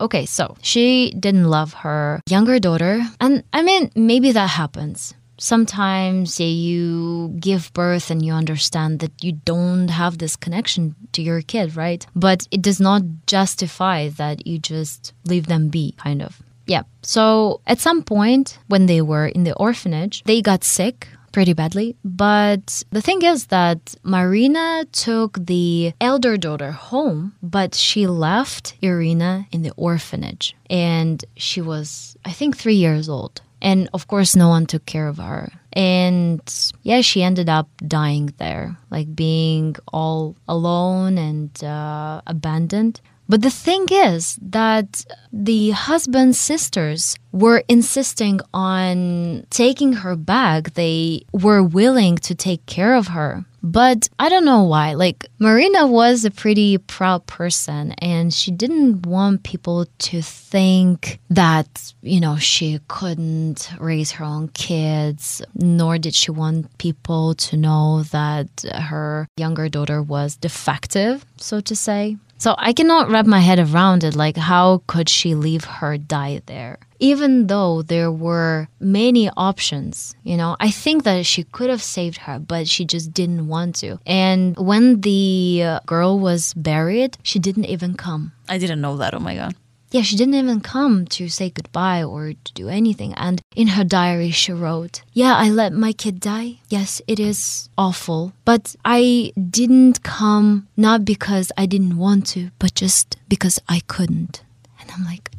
Okay, 0.00 0.26
so 0.26 0.56
she 0.62 1.12
didn't 1.18 1.50
love 1.50 1.72
her 1.72 2.20
younger 2.28 2.60
daughter. 2.60 3.02
And 3.20 3.42
I 3.52 3.62
mean, 3.62 3.90
maybe 3.96 4.30
that 4.30 4.50
happens 4.50 5.12
sometimes 5.40 6.38
you 6.38 7.34
give 7.40 7.72
birth 7.72 8.10
and 8.10 8.24
you 8.24 8.32
understand 8.32 9.00
that 9.00 9.12
you 9.24 9.32
don't 9.32 9.88
have 9.88 10.18
this 10.18 10.36
connection 10.36 10.94
to 11.12 11.22
your 11.22 11.42
kid, 11.42 11.76
right? 11.76 12.06
But 12.14 12.46
it 12.50 12.62
does 12.62 12.80
not 12.80 13.02
justify 13.26 14.08
that 14.10 14.46
you 14.46 14.58
just 14.58 15.12
leave 15.24 15.46
them 15.46 15.68
be, 15.68 15.94
kind 15.96 16.22
of. 16.22 16.42
Yeah. 16.66 16.82
So 17.02 17.60
at 17.66 17.80
some 17.80 18.02
point 18.02 18.58
when 18.68 18.86
they 18.86 19.00
were 19.00 19.26
in 19.26 19.44
the 19.44 19.54
orphanage, 19.54 20.22
they 20.24 20.40
got 20.40 20.62
sick 20.62 21.08
pretty 21.32 21.52
badly. 21.52 21.96
But 22.04 22.82
the 22.90 23.00
thing 23.00 23.22
is 23.22 23.46
that 23.46 23.94
Marina 24.02 24.84
took 24.92 25.44
the 25.46 25.92
elder 26.00 26.36
daughter 26.36 26.72
home, 26.72 27.34
but 27.42 27.74
she 27.74 28.06
left 28.06 28.74
Irina 28.82 29.46
in 29.52 29.62
the 29.62 29.72
orphanage. 29.76 30.56
And 30.68 31.24
she 31.36 31.60
was, 31.60 32.16
I 32.24 32.32
think, 32.32 32.56
three 32.56 32.74
years 32.74 33.08
old. 33.08 33.42
And 33.62 33.88
of 33.92 34.06
course, 34.06 34.34
no 34.34 34.48
one 34.48 34.66
took 34.66 34.86
care 34.86 35.08
of 35.08 35.18
her. 35.18 35.52
And 35.72 36.40
yeah, 36.82 37.00
she 37.00 37.22
ended 37.22 37.48
up 37.48 37.68
dying 37.86 38.34
there, 38.38 38.76
like 38.90 39.14
being 39.14 39.76
all 39.92 40.36
alone 40.48 41.18
and 41.18 41.62
uh, 41.62 42.22
abandoned. 42.26 43.00
But 43.28 43.42
the 43.42 43.50
thing 43.50 43.86
is 43.88 44.36
that 44.42 45.04
the 45.32 45.70
husband's 45.70 46.36
sisters 46.36 47.16
were 47.30 47.62
insisting 47.68 48.40
on 48.52 49.46
taking 49.50 49.92
her 50.02 50.16
back. 50.16 50.74
They 50.74 51.22
were 51.32 51.62
willing 51.62 52.16
to 52.26 52.34
take 52.34 52.66
care 52.66 52.96
of 52.96 53.06
her. 53.08 53.44
But 53.62 54.08
I 54.18 54.28
don't 54.28 54.44
know 54.44 54.62
why. 54.62 54.94
Like, 54.94 55.26
Marina 55.38 55.86
was 55.86 56.24
a 56.24 56.30
pretty 56.30 56.78
proud 56.78 57.26
person, 57.26 57.92
and 57.98 58.32
she 58.32 58.50
didn't 58.50 59.06
want 59.06 59.42
people 59.42 59.86
to 59.98 60.22
think 60.22 61.20
that, 61.28 61.92
you 62.02 62.20
know, 62.20 62.36
she 62.36 62.80
couldn't 62.88 63.70
raise 63.78 64.12
her 64.12 64.24
own 64.24 64.48
kids, 64.48 65.42
nor 65.54 65.98
did 65.98 66.14
she 66.14 66.30
want 66.30 66.76
people 66.78 67.34
to 67.34 67.56
know 67.56 68.02
that 68.04 68.48
her 68.74 69.28
younger 69.36 69.68
daughter 69.68 70.02
was 70.02 70.36
defective, 70.36 71.24
so 71.36 71.60
to 71.60 71.76
say. 71.76 72.16
So 72.40 72.54
I 72.56 72.72
cannot 72.72 73.10
wrap 73.10 73.26
my 73.26 73.40
head 73.40 73.58
around 73.58 74.02
it. 74.02 74.16
Like, 74.16 74.38
how 74.38 74.82
could 74.86 75.10
she 75.10 75.34
leave 75.34 75.64
her 75.66 75.98
die 75.98 76.40
there? 76.46 76.78
Even 76.98 77.48
though 77.48 77.82
there 77.82 78.10
were 78.10 78.66
many 78.80 79.28
options, 79.36 80.16
you 80.24 80.38
know, 80.38 80.56
I 80.58 80.70
think 80.70 81.04
that 81.04 81.26
she 81.26 81.44
could 81.44 81.68
have 81.68 81.82
saved 81.82 82.16
her, 82.16 82.38
but 82.38 82.66
she 82.66 82.86
just 82.86 83.12
didn't 83.12 83.46
want 83.46 83.74
to. 83.76 83.98
And 84.06 84.56
when 84.56 85.02
the 85.02 85.80
girl 85.84 86.18
was 86.18 86.54
buried, 86.54 87.18
she 87.22 87.38
didn't 87.38 87.66
even 87.66 87.92
come. 87.92 88.32
I 88.48 88.56
didn't 88.56 88.80
know 88.80 88.96
that. 88.96 89.12
Oh 89.12 89.18
my 89.18 89.36
God 89.36 89.54
yeah, 89.90 90.02
she 90.02 90.16
didn't 90.16 90.34
even 90.34 90.60
come 90.60 91.06
to 91.06 91.28
say 91.28 91.50
goodbye 91.50 92.02
or 92.02 92.32
to 92.32 92.52
do 92.54 92.68
anything. 92.68 93.12
And 93.14 93.42
in 93.56 93.68
her 93.68 93.84
diary, 93.84 94.30
she 94.30 94.52
wrote, 94.52 95.02
Yeah, 95.12 95.34
I 95.36 95.50
let 95.50 95.72
my 95.72 95.92
kid 95.92 96.20
die. 96.20 96.60
Yes, 96.68 97.02
it 97.08 97.18
is 97.18 97.68
awful. 97.76 98.32
But 98.44 98.76
I 98.84 99.32
didn't 99.50 100.02
come 100.02 100.68
not 100.76 101.04
because 101.04 101.50
I 101.56 101.66
didn't 101.66 101.96
want 101.96 102.26
to, 102.28 102.50
but 102.58 102.74
just 102.74 103.16
because 103.28 103.58
I 103.68 103.80
couldn't. 103.86 104.42
And 104.80 104.90
I'm 104.92 105.04
like, 105.04 105.30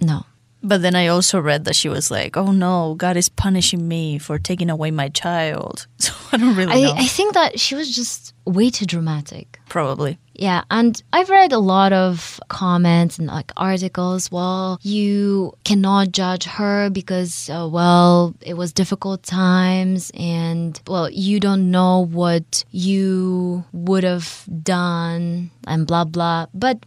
No. 0.00 0.24
But 0.60 0.82
then 0.82 0.96
I 0.96 1.06
also 1.06 1.40
read 1.40 1.64
that 1.66 1.76
she 1.76 1.88
was 1.88 2.10
like, 2.10 2.36
"Oh 2.36 2.50
no, 2.50 2.96
God 2.98 3.16
is 3.16 3.28
punishing 3.28 3.86
me 3.86 4.18
for 4.18 4.40
taking 4.40 4.70
away 4.70 4.90
my 4.90 5.08
child." 5.08 5.86
So 5.98 6.12
I 6.32 6.36
don't 6.36 6.56
really 6.56 6.82
know. 6.82 6.90
I, 6.90 7.02
I 7.02 7.06
think 7.06 7.34
that 7.34 7.58
she 7.60 7.74
was 7.74 7.94
just 7.94 8.34
way 8.44 8.68
too 8.70 8.84
dramatic. 8.84 9.60
Probably. 9.68 10.18
Yeah, 10.38 10.62
and 10.70 11.02
I've 11.12 11.30
read 11.30 11.50
a 11.50 11.58
lot 11.58 11.92
of 11.92 12.40
comments 12.46 13.18
and 13.18 13.26
like 13.26 13.50
articles. 13.56 14.30
Well, 14.30 14.78
you 14.82 15.52
cannot 15.64 16.12
judge 16.12 16.44
her 16.44 16.90
because, 16.90 17.50
uh, 17.50 17.68
well, 17.70 18.34
it 18.40 18.54
was 18.54 18.72
difficult 18.72 19.24
times, 19.24 20.12
and 20.14 20.80
well, 20.86 21.10
you 21.10 21.40
don't 21.40 21.72
know 21.72 22.06
what 22.06 22.64
you 22.70 23.64
would 23.72 24.04
have 24.04 24.44
done, 24.62 25.50
and 25.66 25.88
blah 25.88 26.04
blah. 26.04 26.46
But 26.54 26.86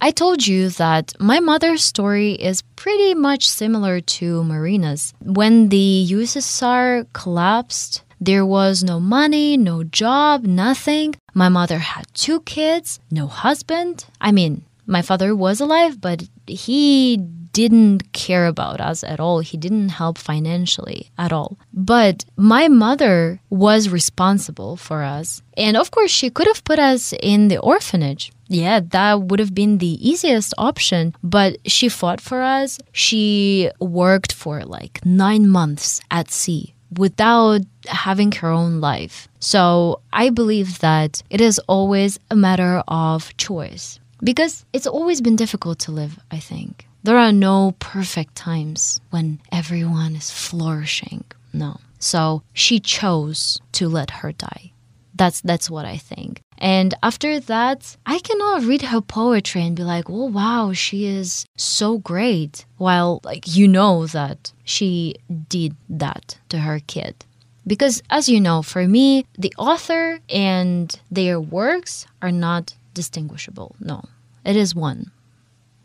I 0.00 0.10
told 0.10 0.46
you 0.46 0.68
that 0.70 1.12
my 1.18 1.40
mother's 1.40 1.82
story 1.82 2.32
is 2.32 2.62
pretty 2.76 3.14
much 3.14 3.48
similar 3.48 4.00
to 4.00 4.44
Marina's. 4.44 5.12
When 5.20 5.68
the 5.70 6.06
USSR 6.10 7.06
collapsed, 7.12 8.03
there 8.24 8.46
was 8.46 8.82
no 8.82 9.00
money, 9.00 9.56
no 9.56 9.84
job, 9.84 10.44
nothing. 10.44 11.14
My 11.34 11.48
mother 11.48 11.78
had 11.78 12.06
two 12.14 12.40
kids, 12.42 13.00
no 13.10 13.26
husband. 13.26 14.06
I 14.20 14.32
mean, 14.32 14.64
my 14.86 15.02
father 15.02 15.34
was 15.34 15.60
alive, 15.60 16.00
but 16.00 16.24
he 16.46 17.16
didn't 17.54 18.12
care 18.12 18.46
about 18.46 18.80
us 18.80 19.04
at 19.04 19.20
all. 19.20 19.38
He 19.38 19.56
didn't 19.56 19.90
help 19.90 20.18
financially 20.18 21.10
at 21.16 21.32
all. 21.32 21.56
But 21.72 22.24
my 22.36 22.66
mother 22.68 23.40
was 23.48 23.88
responsible 23.88 24.76
for 24.76 25.02
us. 25.02 25.40
And 25.56 25.76
of 25.76 25.90
course, 25.92 26.10
she 26.10 26.30
could 26.30 26.48
have 26.48 26.64
put 26.64 26.80
us 26.80 27.14
in 27.22 27.48
the 27.48 27.58
orphanage. 27.58 28.32
Yeah, 28.48 28.80
that 28.90 29.22
would 29.22 29.38
have 29.38 29.54
been 29.54 29.78
the 29.78 29.96
easiest 30.06 30.52
option. 30.58 31.14
But 31.22 31.58
she 31.64 31.88
fought 31.88 32.20
for 32.20 32.42
us. 32.42 32.80
She 32.92 33.70
worked 33.80 34.32
for 34.32 34.64
like 34.64 35.00
nine 35.06 35.48
months 35.48 36.00
at 36.10 36.30
sea 36.32 36.73
without 36.98 37.60
having 37.86 38.32
her 38.32 38.48
own 38.48 38.80
life. 38.80 39.28
So 39.40 40.00
I 40.12 40.30
believe 40.30 40.78
that 40.80 41.22
it 41.30 41.40
is 41.40 41.58
always 41.66 42.18
a 42.30 42.36
matter 42.36 42.82
of 42.88 43.36
choice 43.36 44.00
because 44.22 44.64
it's 44.72 44.86
always 44.86 45.20
been 45.20 45.36
difficult 45.36 45.78
to 45.80 45.92
live, 45.92 46.18
I 46.30 46.38
think. 46.38 46.86
There 47.02 47.18
are 47.18 47.32
no 47.32 47.74
perfect 47.78 48.34
times 48.34 49.00
when 49.10 49.40
everyone 49.52 50.16
is 50.16 50.30
flourishing. 50.30 51.24
No. 51.52 51.78
So 51.98 52.42
she 52.52 52.80
chose 52.80 53.60
to 53.72 53.88
let 53.88 54.10
her 54.10 54.32
die. 54.32 54.72
That's 55.14 55.40
that's 55.42 55.70
what 55.70 55.84
I 55.84 55.96
think. 55.96 56.40
And 56.58 56.94
after 57.02 57.40
that, 57.40 57.96
I 58.06 58.18
cannot 58.20 58.64
read 58.64 58.82
her 58.82 59.00
poetry 59.00 59.62
and 59.62 59.76
be 59.76 59.82
like, 59.82 60.08
"Oh 60.08 60.26
wow, 60.26 60.72
she 60.72 61.06
is 61.06 61.46
so 61.56 61.98
great." 61.98 62.64
While 62.78 63.20
like 63.24 63.56
you 63.56 63.66
know 63.68 64.06
that 64.06 64.52
she 64.64 65.16
did 65.48 65.76
that 65.88 66.38
to 66.50 66.58
her 66.60 66.80
kid. 66.86 67.24
Because 67.66 68.02
as 68.10 68.28
you 68.28 68.40
know, 68.40 68.62
for 68.62 68.86
me, 68.86 69.26
the 69.38 69.52
author 69.58 70.20
and 70.28 70.94
their 71.10 71.40
works 71.40 72.06
are 72.20 72.32
not 72.32 72.74
distinguishable. 72.92 73.74
No. 73.80 74.04
It 74.44 74.56
is 74.56 74.74
one. 74.74 75.10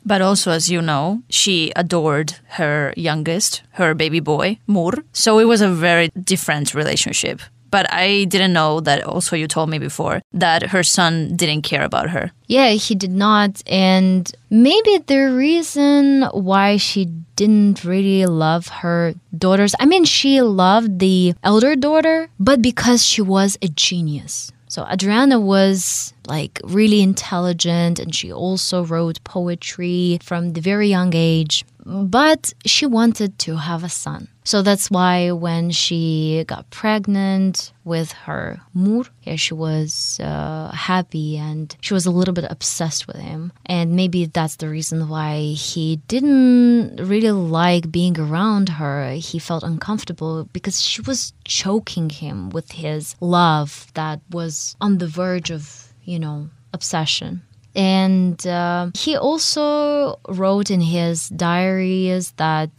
But 0.06 0.22
also, 0.22 0.52
as 0.52 0.70
you 0.70 0.82
know, 0.82 1.24
she 1.30 1.72
adored 1.76 2.36
her 2.60 2.94
youngest, 2.98 3.62
her 3.72 3.94
baby 3.94 4.20
boy, 4.20 4.60
Mur. 4.66 4.92
So 5.14 5.40
it 5.40 5.46
was 5.46 5.62
a 5.62 5.70
very 5.70 6.10
different 6.10 6.74
relationship. 6.74 7.42
But 7.72 7.92
I 7.92 8.26
didn't 8.26 8.54
know 8.54 8.80
that 8.82 9.04
also 9.04 9.36
you 9.36 9.48
told 9.48 9.70
me 9.70 9.80
before 9.80 10.22
that 10.34 10.70
her 10.70 10.84
son 10.84 11.36
didn't 11.36 11.62
care 11.62 11.84
about 11.84 12.10
her. 12.10 12.32
Yeah, 12.48 12.72
he 12.72 12.96
did 12.96 13.12
not. 13.12 13.62
And 13.68 14.32
maybe 14.50 14.98
the 15.06 15.32
reason 15.32 16.24
why 16.34 16.78
she 16.78 17.06
didn't 17.36 17.84
really 17.84 18.26
love 18.26 18.68
her 18.68 19.14
daughters, 19.38 19.76
I 19.80 19.86
mean, 19.86 20.06
she 20.06 20.42
loved 20.42 21.00
the 21.00 21.34
elder 21.44 21.76
daughter, 21.76 22.30
but 22.40 22.62
because 22.62 23.06
she 23.06 23.22
was 23.22 23.58
a 23.62 23.68
genius. 23.68 24.52
So 24.68 24.86
Adriana 24.86 25.40
was 25.40 26.14
like 26.28 26.62
really 26.64 27.02
intelligent 27.02 27.98
and 27.98 28.14
she 28.14 28.32
also 28.32 28.86
wrote 28.86 29.24
poetry 29.24 30.20
from 30.22 30.54
the 30.54 30.62
very 30.62 30.88
young 30.88 31.12
age. 31.16 31.66
But 31.86 32.54
she 32.66 32.86
wanted 32.86 33.38
to 33.40 33.58
have 33.58 33.84
a 33.84 33.90
son. 33.90 34.28
So 34.44 34.64
that's 34.64 34.90
why 34.90 35.32
when 35.32 35.70
she 35.70 36.44
got 36.48 36.70
pregnant 36.72 37.72
with 37.84 38.12
her 38.14 38.60
mur, 38.74 39.04
yeah, 39.22 39.36
she 39.36 39.54
was 39.54 40.20
uh, 40.20 40.72
happy 40.72 41.38
and 41.38 41.76
she 41.82 41.94
was 41.94 42.08
a 42.08 42.12
little 42.12 42.34
bit 42.34 42.46
obsessed 42.50 43.06
with 43.06 43.18
him. 43.18 43.52
And 43.68 43.96
maybe 43.96 44.26
that's 44.26 44.56
the 44.56 44.70
reason 44.70 45.08
why 45.08 45.40
he 45.40 45.98
didn't 46.08 46.98
really 46.98 47.32
like 47.32 47.92
being 47.92 48.20
around 48.20 48.70
her. 48.70 49.14
He 49.14 49.38
felt 49.38 49.64
uncomfortable 49.64 50.50
because 50.52 50.82
she 50.82 51.02
was 51.02 51.34
choking 51.46 52.10
him 52.10 52.50
with 52.50 52.72
his 52.72 53.16
love 53.22 53.88
that 53.94 54.20
was 54.32 54.76
on 54.82 54.98
the 54.98 55.08
verge 55.08 55.52
of, 55.52 55.94
you 56.04 56.18
know, 56.18 56.50
obsession. 56.74 57.44
And 57.76 58.46
uh, 58.48 58.92
he 58.96 59.16
also 59.16 60.20
wrote 60.28 60.72
in 60.72 60.82
his 60.82 61.30
diaries 61.30 62.32
that 62.38 62.72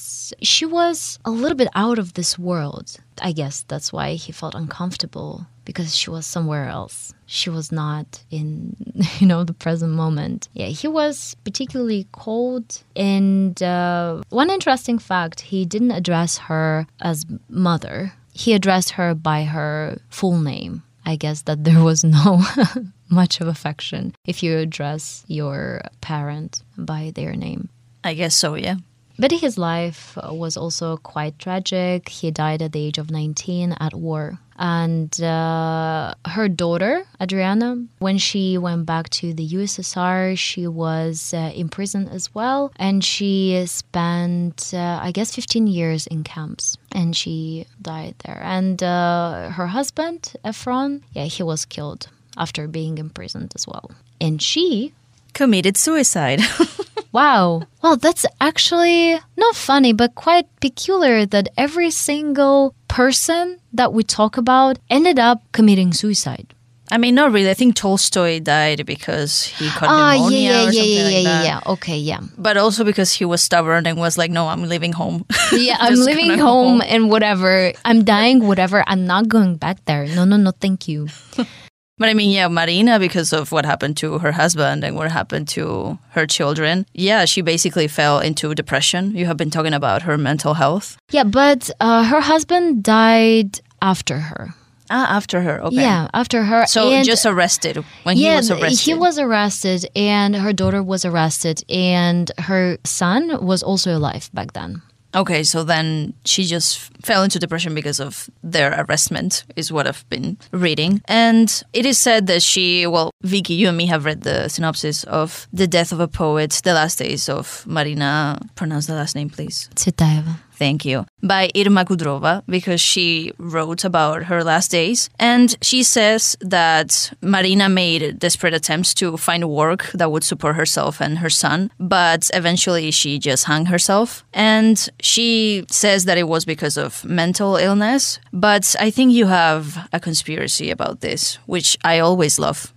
she 0.42 0.66
was 0.66 1.18
a 1.24 1.30
little 1.30 1.56
bit 1.56 1.68
out 1.74 1.98
of 1.98 2.14
this 2.14 2.38
world. 2.38 2.96
I 3.22 3.32
guess 3.32 3.64
that's 3.68 3.92
why 3.92 4.14
he 4.14 4.32
felt 4.32 4.54
uncomfortable 4.54 5.46
because 5.64 5.94
she 5.96 6.10
was 6.10 6.26
somewhere 6.26 6.66
else. 6.68 7.14
She 7.26 7.50
was 7.50 7.70
not 7.70 8.24
in, 8.30 8.74
you 9.18 9.26
know, 9.26 9.44
the 9.44 9.52
present 9.52 9.92
moment. 9.92 10.48
Yeah, 10.52 10.66
he 10.66 10.88
was 10.88 11.36
particularly 11.44 12.08
cold. 12.12 12.82
And 12.96 13.62
uh, 13.62 14.22
one 14.30 14.50
interesting 14.50 14.98
fact, 14.98 15.40
he 15.42 15.64
didn't 15.64 15.92
address 15.92 16.38
her 16.38 16.86
as 17.00 17.24
mother. 17.48 18.14
He 18.32 18.52
addressed 18.52 18.90
her 18.90 19.14
by 19.14 19.44
her 19.44 19.98
full 20.08 20.38
name. 20.38 20.82
I 21.04 21.16
guess 21.16 21.42
that 21.42 21.64
there 21.64 21.82
was 21.82 22.04
no 22.04 22.42
much 23.10 23.40
of 23.40 23.48
affection 23.48 24.14
if 24.24 24.42
you 24.42 24.56
address 24.56 25.24
your 25.26 25.82
parent 26.00 26.62
by 26.78 27.12
their 27.14 27.34
name. 27.34 27.68
I 28.02 28.14
guess 28.14 28.36
so, 28.36 28.54
yeah. 28.54 28.76
But 29.20 29.32
his 29.32 29.58
life 29.58 30.16
was 30.16 30.56
also 30.56 30.96
quite 30.96 31.38
tragic. 31.38 32.08
He 32.08 32.30
died 32.30 32.62
at 32.62 32.72
the 32.72 32.80
age 32.80 32.96
of 32.96 33.10
19 33.10 33.76
at 33.78 33.92
war. 33.92 34.38
And 34.56 35.12
uh, 35.22 36.14
her 36.26 36.48
daughter, 36.48 37.04
Adriana, 37.20 37.84
when 37.98 38.16
she 38.16 38.56
went 38.56 38.86
back 38.86 39.10
to 39.20 39.34
the 39.34 39.46
USSR, 39.46 40.38
she 40.38 40.66
was 40.66 41.34
uh, 41.34 41.52
in 41.54 41.68
prison 41.68 42.08
as 42.08 42.34
well. 42.34 42.72
And 42.76 43.04
she 43.04 43.62
spent, 43.66 44.72
uh, 44.72 45.00
I 45.02 45.12
guess, 45.12 45.34
15 45.34 45.66
years 45.66 46.06
in 46.06 46.24
camps. 46.24 46.78
And 46.92 47.14
she 47.14 47.66
died 47.82 48.14
there. 48.24 48.40
And 48.42 48.82
uh, 48.82 49.50
her 49.50 49.66
husband, 49.66 50.32
Efron, 50.42 51.02
yeah, 51.12 51.24
he 51.24 51.42
was 51.42 51.66
killed 51.66 52.08
after 52.36 52.66
being 52.68 52.98
imprisoned 52.98 53.52
as 53.54 53.66
well. 53.66 53.90
And 54.20 54.40
she 54.40 54.92
committed 55.32 55.76
suicide. 55.76 56.40
wow. 57.12 57.62
Well, 57.82 57.96
that's 57.96 58.26
actually 58.40 59.18
not 59.36 59.54
funny, 59.56 59.92
but 59.92 60.14
quite 60.14 60.46
peculiar 60.60 61.26
that 61.26 61.48
every 61.56 61.90
single 61.90 62.74
person 62.88 63.58
that 63.72 63.92
we 63.92 64.02
talk 64.02 64.36
about 64.36 64.78
ended 64.90 65.18
up 65.18 65.42
committing 65.52 65.92
suicide. 65.92 66.54
I 66.92 66.98
mean, 66.98 67.14
not 67.14 67.30
really. 67.30 67.48
I 67.48 67.54
think 67.54 67.76
Tolstoy 67.76 68.40
died 68.40 68.84
because 68.84 69.44
he 69.44 69.68
caught 69.70 69.88
Ah, 69.88 70.14
pneumonia 70.14 70.40
yeah, 70.40 70.50
or 70.66 70.70
yeah, 70.72 70.82
something 70.82 70.90
yeah, 70.90 71.02
like 71.04 71.12
yeah, 71.14 71.22
that. 71.22 71.44
yeah, 71.44 71.60
yeah. 71.62 71.72
Okay, 71.74 71.98
yeah. 71.98 72.20
But 72.36 72.56
also 72.56 72.82
because 72.82 73.12
he 73.12 73.24
was 73.24 73.40
stubborn 73.40 73.86
and 73.86 73.96
was 73.96 74.18
like, 74.18 74.32
"No, 74.32 74.48
I'm 74.48 74.64
leaving 74.66 74.92
home." 74.92 75.24
Yeah, 75.54 75.76
I'm 75.78 75.94
leaving 75.94 76.30
gonna 76.34 76.42
home 76.42 76.82
and 76.82 77.08
whatever. 77.08 77.72
I'm 77.84 78.02
dying, 78.02 78.42
whatever. 78.44 78.82
I'm 78.88 79.06
not 79.06 79.28
going 79.28 79.54
back 79.54 79.84
there. 79.84 80.06
No, 80.06 80.24
no, 80.24 80.36
no, 80.36 80.50
thank 80.50 80.88
you. 80.88 81.06
But 82.00 82.08
I 82.08 82.14
mean, 82.14 82.30
yeah, 82.30 82.48
Marina, 82.48 82.98
because 82.98 83.30
of 83.34 83.52
what 83.52 83.66
happened 83.66 83.98
to 83.98 84.16
her 84.20 84.32
husband 84.32 84.84
and 84.84 84.96
what 84.96 85.12
happened 85.12 85.48
to 85.48 85.98
her 86.12 86.26
children, 86.26 86.86
yeah, 86.94 87.26
she 87.26 87.42
basically 87.42 87.88
fell 87.88 88.20
into 88.20 88.54
depression. 88.54 89.14
You 89.14 89.26
have 89.26 89.36
been 89.36 89.50
talking 89.50 89.74
about 89.74 90.00
her 90.08 90.16
mental 90.16 90.54
health. 90.54 90.96
Yeah, 91.10 91.24
but 91.24 91.70
uh, 91.78 92.04
her 92.04 92.22
husband 92.22 92.82
died 92.82 93.60
after 93.82 94.18
her. 94.18 94.54
Ah, 94.88 95.14
after 95.14 95.42
her. 95.42 95.60
Okay. 95.60 95.76
Yeah, 95.76 96.08
after 96.14 96.42
her. 96.42 96.64
So 96.66 96.88
and 96.88 97.04
just 97.04 97.26
arrested 97.26 97.84
when 98.04 98.16
yeah, 98.16 98.30
he 98.30 98.36
was 98.36 98.50
arrested. 98.50 98.80
he 98.80 98.94
was 98.94 99.18
arrested, 99.18 99.86
and 99.94 100.34
her 100.34 100.54
daughter 100.54 100.82
was 100.82 101.04
arrested, 101.04 101.62
and 101.68 102.32
her 102.38 102.78
son 102.82 103.44
was 103.44 103.62
also 103.62 103.94
alive 103.94 104.30
back 104.32 104.54
then. 104.54 104.80
Okay, 105.14 105.42
so 105.42 105.64
then 105.64 106.14
she 106.24 106.44
just 106.44 106.78
fell 107.04 107.22
into 107.22 107.38
depression 107.38 107.74
because 107.74 107.98
of 108.00 108.30
their 108.42 108.84
arrestment, 108.84 109.44
is 109.56 109.72
what 109.72 109.86
I've 109.86 110.08
been 110.08 110.36
reading. 110.52 111.02
And 111.06 111.62
it 111.72 111.84
is 111.84 111.98
said 111.98 112.26
that 112.28 112.42
she, 112.42 112.86
well, 112.86 113.10
Vicky, 113.22 113.54
you 113.54 113.68
and 113.68 113.76
me 113.76 113.86
have 113.86 114.04
read 114.04 114.22
the 114.22 114.48
synopsis 114.48 115.04
of 115.04 115.48
The 115.52 115.66
Death 115.66 115.92
of 115.92 116.00
a 116.00 116.08
Poet, 116.08 116.60
The 116.62 116.74
Last 116.74 116.98
Days 116.98 117.28
of 117.28 117.64
Marina. 117.66 118.40
Pronounce 118.54 118.86
the 118.86 118.94
last 118.94 119.14
name, 119.16 119.30
please. 119.30 119.68
Tsvetaeva. 119.74 120.38
Thank 120.60 120.84
you. 120.84 121.06
By 121.22 121.48
Irma 121.56 121.86
Kudrova, 121.86 122.42
because 122.46 122.82
she 122.82 123.32
wrote 123.38 123.82
about 123.82 124.24
her 124.24 124.44
last 124.44 124.70
days. 124.70 125.08
And 125.18 125.56
she 125.62 125.82
says 125.82 126.36
that 126.42 127.14
Marina 127.22 127.70
made 127.70 128.18
desperate 128.18 128.52
attempts 128.52 128.92
to 129.00 129.16
find 129.16 129.48
work 129.48 129.90
that 129.94 130.12
would 130.12 130.22
support 130.22 130.56
herself 130.56 131.00
and 131.00 131.16
her 131.18 131.30
son, 131.30 131.70
but 131.80 132.28
eventually 132.34 132.90
she 132.90 133.18
just 133.18 133.44
hung 133.44 133.66
herself. 133.66 134.22
And 134.34 134.76
she 135.00 135.64
says 135.70 136.04
that 136.04 136.18
it 136.18 136.28
was 136.28 136.44
because 136.44 136.76
of 136.76 137.06
mental 137.06 137.56
illness. 137.56 138.20
But 138.30 138.76
I 138.78 138.90
think 138.90 139.12
you 139.12 139.28
have 139.28 139.88
a 139.94 139.98
conspiracy 139.98 140.70
about 140.70 141.00
this, 141.00 141.38
which 141.46 141.78
I 141.84 142.00
always 142.00 142.38
love. 142.38 142.74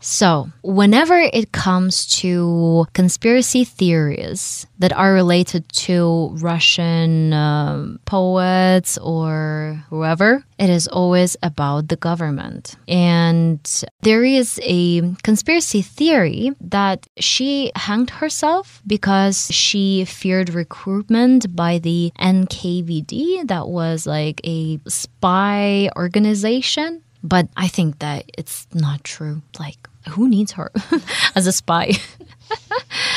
So, 0.00 0.50
whenever 0.62 1.18
it 1.18 1.52
comes 1.52 2.06
to 2.20 2.86
conspiracy 2.94 3.64
theories 3.64 4.66
that 4.78 4.92
are 4.92 5.12
related 5.12 5.68
to 5.68 6.30
Russian 6.40 7.32
um, 7.32 8.00
poets 8.06 8.96
or 8.98 9.84
whoever, 9.90 10.44
it 10.58 10.70
is 10.70 10.88
always 10.88 11.36
about 11.42 11.88
the 11.88 11.96
government. 11.96 12.76
And 12.88 13.60
there 14.02 14.24
is 14.24 14.58
a 14.62 15.14
conspiracy 15.22 15.82
theory 15.82 16.52
that 16.60 17.06
she 17.18 17.72
hanged 17.76 18.10
herself 18.10 18.82
because 18.86 19.50
she 19.50 20.04
feared 20.06 20.54
recruitment 20.54 21.54
by 21.54 21.78
the 21.78 22.12
NKVD, 22.18 23.48
that 23.48 23.68
was 23.68 24.06
like 24.06 24.40
a 24.44 24.80
spy 24.88 25.90
organization 25.96 27.02
but 27.22 27.48
I 27.56 27.68
think 27.68 27.98
that 28.00 28.30
it's 28.36 28.66
not 28.72 29.04
true. 29.04 29.42
Like, 29.58 29.88
who 30.10 30.28
needs 30.28 30.52
her 30.52 30.72
as 31.34 31.46
a 31.46 31.52
spy? 31.52 31.92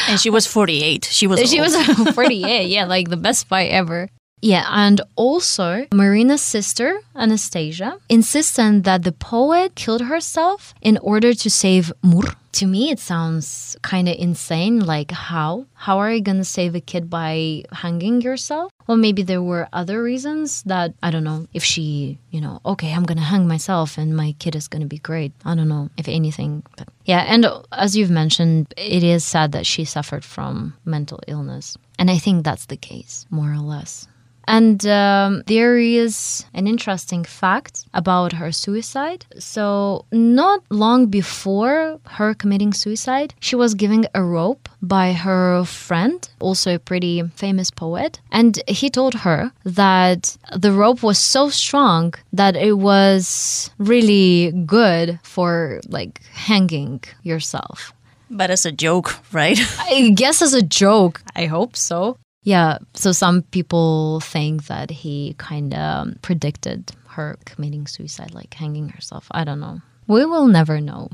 And 0.10 0.20
she 0.20 0.30
was 0.30 0.46
48. 0.46 1.06
She 1.06 1.28
was 1.28 1.50
she 1.50 1.60
old. 1.60 1.72
was 1.72 2.14
48. 2.16 2.68
Yeah, 2.68 2.86
like 2.86 3.10
the 3.10 3.18
best 3.18 3.42
spy 3.42 3.66
ever. 3.66 4.10
Yeah, 4.44 4.68
and 4.70 5.00
also 5.16 5.88
Marina's 5.94 6.42
sister, 6.42 7.00
Anastasia, 7.16 7.98
insisted 8.10 8.84
that 8.84 9.04
the 9.04 9.14
poet 9.14 9.76
killed 9.76 10.02
herself 10.02 10.74
in 10.82 10.98
order 10.98 11.34
to 11.34 11.50
save 11.50 11.94
Mur. 12.02 12.36
To 12.60 12.68
me, 12.68 12.92
it 12.92 13.00
sounds 13.00 13.78
kind 13.84 14.10
of 14.10 14.16
insane. 14.20 14.82
Like, 14.82 15.12
how? 15.12 15.66
How 15.74 15.98
are 16.00 16.12
you 16.12 16.22
going 16.22 16.40
to 16.40 16.44
save 16.44 16.76
a 16.76 16.82
kid 16.82 17.10
by 17.10 17.64
hanging 17.72 18.20
yourself? 18.20 18.70
Well, 18.86 18.98
maybe 18.98 19.24
there 19.24 19.42
were 19.42 19.70
other 19.72 20.04
reasons 20.04 20.62
that, 20.64 20.94
I 21.02 21.10
don't 21.10 21.24
know, 21.24 21.48
if 21.54 21.64
she, 21.64 22.20
you 22.30 22.42
know, 22.42 22.60
okay, 22.66 22.94
I'm 22.94 23.06
going 23.06 23.18
to 23.18 23.24
hang 23.24 23.48
myself 23.48 23.98
and 23.98 24.14
my 24.14 24.36
kid 24.40 24.58
is 24.58 24.68
going 24.68 24.82
to 24.82 24.88
be 24.88 25.00
great. 25.00 25.32
I 25.46 25.56
don't 25.56 25.70
know, 25.70 25.90
if 25.98 26.10
anything. 26.10 26.64
But 26.78 26.90
yeah, 27.06 27.22
and 27.30 27.48
as 27.72 27.96
you've 27.96 28.12
mentioned, 28.12 28.74
it 28.76 29.04
is 29.06 29.24
sad 29.24 29.54
that 29.54 29.66
she 29.66 29.86
suffered 29.86 30.26
from 30.26 30.76
mental 30.84 31.22
illness. 31.28 31.78
And 31.98 32.12
I 32.12 32.18
think 32.18 32.44
that's 32.44 32.66
the 32.66 32.78
case, 32.78 33.26
more 33.30 33.52
or 33.52 33.64
less. 33.64 34.06
And 34.48 34.86
um, 34.86 35.44
there 35.48 35.78
is 35.78 36.46
an 36.54 36.68
interesting 36.68 37.24
fact 37.24 37.86
about 37.94 38.34
her 38.34 38.52
suicide. 38.52 39.26
So, 39.40 40.06
not 40.12 40.62
long 40.70 41.08
before 41.08 42.00
her 42.06 42.34
committing 42.34 42.74
suicide, 42.74 43.34
she 43.40 43.56
was 43.56 43.74
given 43.74 44.08
a 44.14 44.24
rope 44.24 44.70
by 44.82 45.14
her 45.14 45.64
friend, 45.64 46.28
also 46.40 46.76
a 46.76 46.80
pretty 46.80 47.24
famous 47.36 47.72
poet. 47.72 48.20
And 48.32 48.62
he 48.68 48.90
told 48.90 49.14
her 49.16 49.52
that 49.64 50.38
the 50.56 50.72
rope 50.72 51.04
was 51.04 51.18
so 51.18 51.50
strong 51.50 52.14
that 52.34 52.56
it 52.56 52.78
was 52.78 53.72
really 53.78 54.52
good 54.66 55.20
for 55.24 55.80
like 55.88 56.22
hanging 56.34 57.02
yourself. 57.24 57.94
but 58.30 58.50
as 58.50 58.66
a 58.66 58.72
joke, 58.72 59.16
right? 59.32 59.60
I 59.80 60.10
guess 60.10 60.42
as 60.42 60.54
a 60.54 60.62
joke. 60.64 61.22
I 61.36 61.46
hope 61.46 61.76
so. 61.76 62.18
Yeah, 62.44 62.80
so 62.94 63.12
some 63.12 63.42
people 63.42 64.20
think 64.20 64.68
that 64.68 64.92
he 64.92 65.36
kind 65.38 65.74
of 65.74 66.22
predicted 66.22 66.92
her 67.08 67.38
committing 67.46 67.88
suicide, 67.88 68.34
like 68.34 68.54
hanging 68.54 68.90
herself. 68.90 69.28
I 69.32 69.44
don't 69.44 69.60
know. 69.60 69.82
We 70.08 70.26
will 70.26 70.48
never 70.48 70.82
know. 70.82 71.10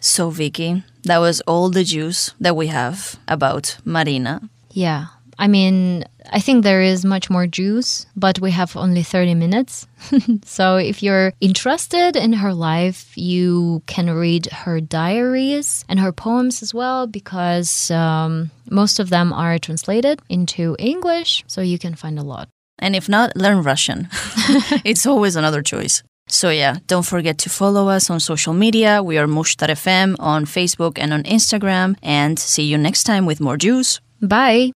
So, 0.00 0.28
Vicky, 0.28 0.84
that 1.04 1.18
was 1.18 1.40
all 1.42 1.70
the 1.70 1.84
juice 1.84 2.34
that 2.38 2.54
we 2.54 2.66
have 2.66 3.18
about 3.26 3.78
Marina. 3.84 4.50
Yeah, 4.70 5.06
I 5.38 5.48
mean, 5.48 6.04
I 6.32 6.40
think 6.40 6.64
there 6.64 6.82
is 6.82 7.04
much 7.04 7.30
more 7.30 7.46
juice, 7.46 8.06
but 8.16 8.40
we 8.40 8.50
have 8.52 8.76
only 8.76 9.02
30 9.02 9.34
minutes. 9.34 9.86
so 10.44 10.76
if 10.76 11.02
you're 11.02 11.32
interested 11.40 12.16
in 12.16 12.32
her 12.34 12.54
life, 12.54 13.16
you 13.16 13.82
can 13.86 14.10
read 14.10 14.46
her 14.46 14.80
diaries 14.80 15.84
and 15.88 16.00
her 16.00 16.12
poems 16.12 16.62
as 16.62 16.72
well, 16.72 17.06
because 17.06 17.90
um, 17.90 18.50
most 18.70 18.98
of 18.98 19.10
them 19.10 19.32
are 19.32 19.58
translated 19.58 20.20
into 20.28 20.76
English, 20.78 21.44
so 21.46 21.60
you 21.60 21.78
can 21.78 21.94
find 21.94 22.18
a 22.18 22.22
lot. 22.22 22.48
And 22.78 22.94
if 22.96 23.08
not, 23.08 23.36
learn 23.36 23.62
Russian. 23.62 24.08
it's 24.84 25.06
always 25.06 25.36
another 25.36 25.62
choice. 25.62 26.02
So 26.28 26.50
yeah, 26.50 26.78
don't 26.86 27.06
forget 27.06 27.38
to 27.38 27.50
follow 27.50 27.88
us 27.88 28.10
on 28.10 28.20
social 28.20 28.52
media. 28.52 29.02
We 29.02 29.16
are 29.16 29.26
Mushtar 29.26 29.68
FM 29.68 30.16
on 30.18 30.44
Facebook 30.44 30.98
and 30.98 31.12
on 31.12 31.22
Instagram. 31.22 31.96
And 32.02 32.38
see 32.38 32.64
you 32.64 32.76
next 32.76 33.04
time 33.04 33.26
with 33.26 33.40
more 33.40 33.56
juice. 33.56 34.00
Bye. 34.20 34.72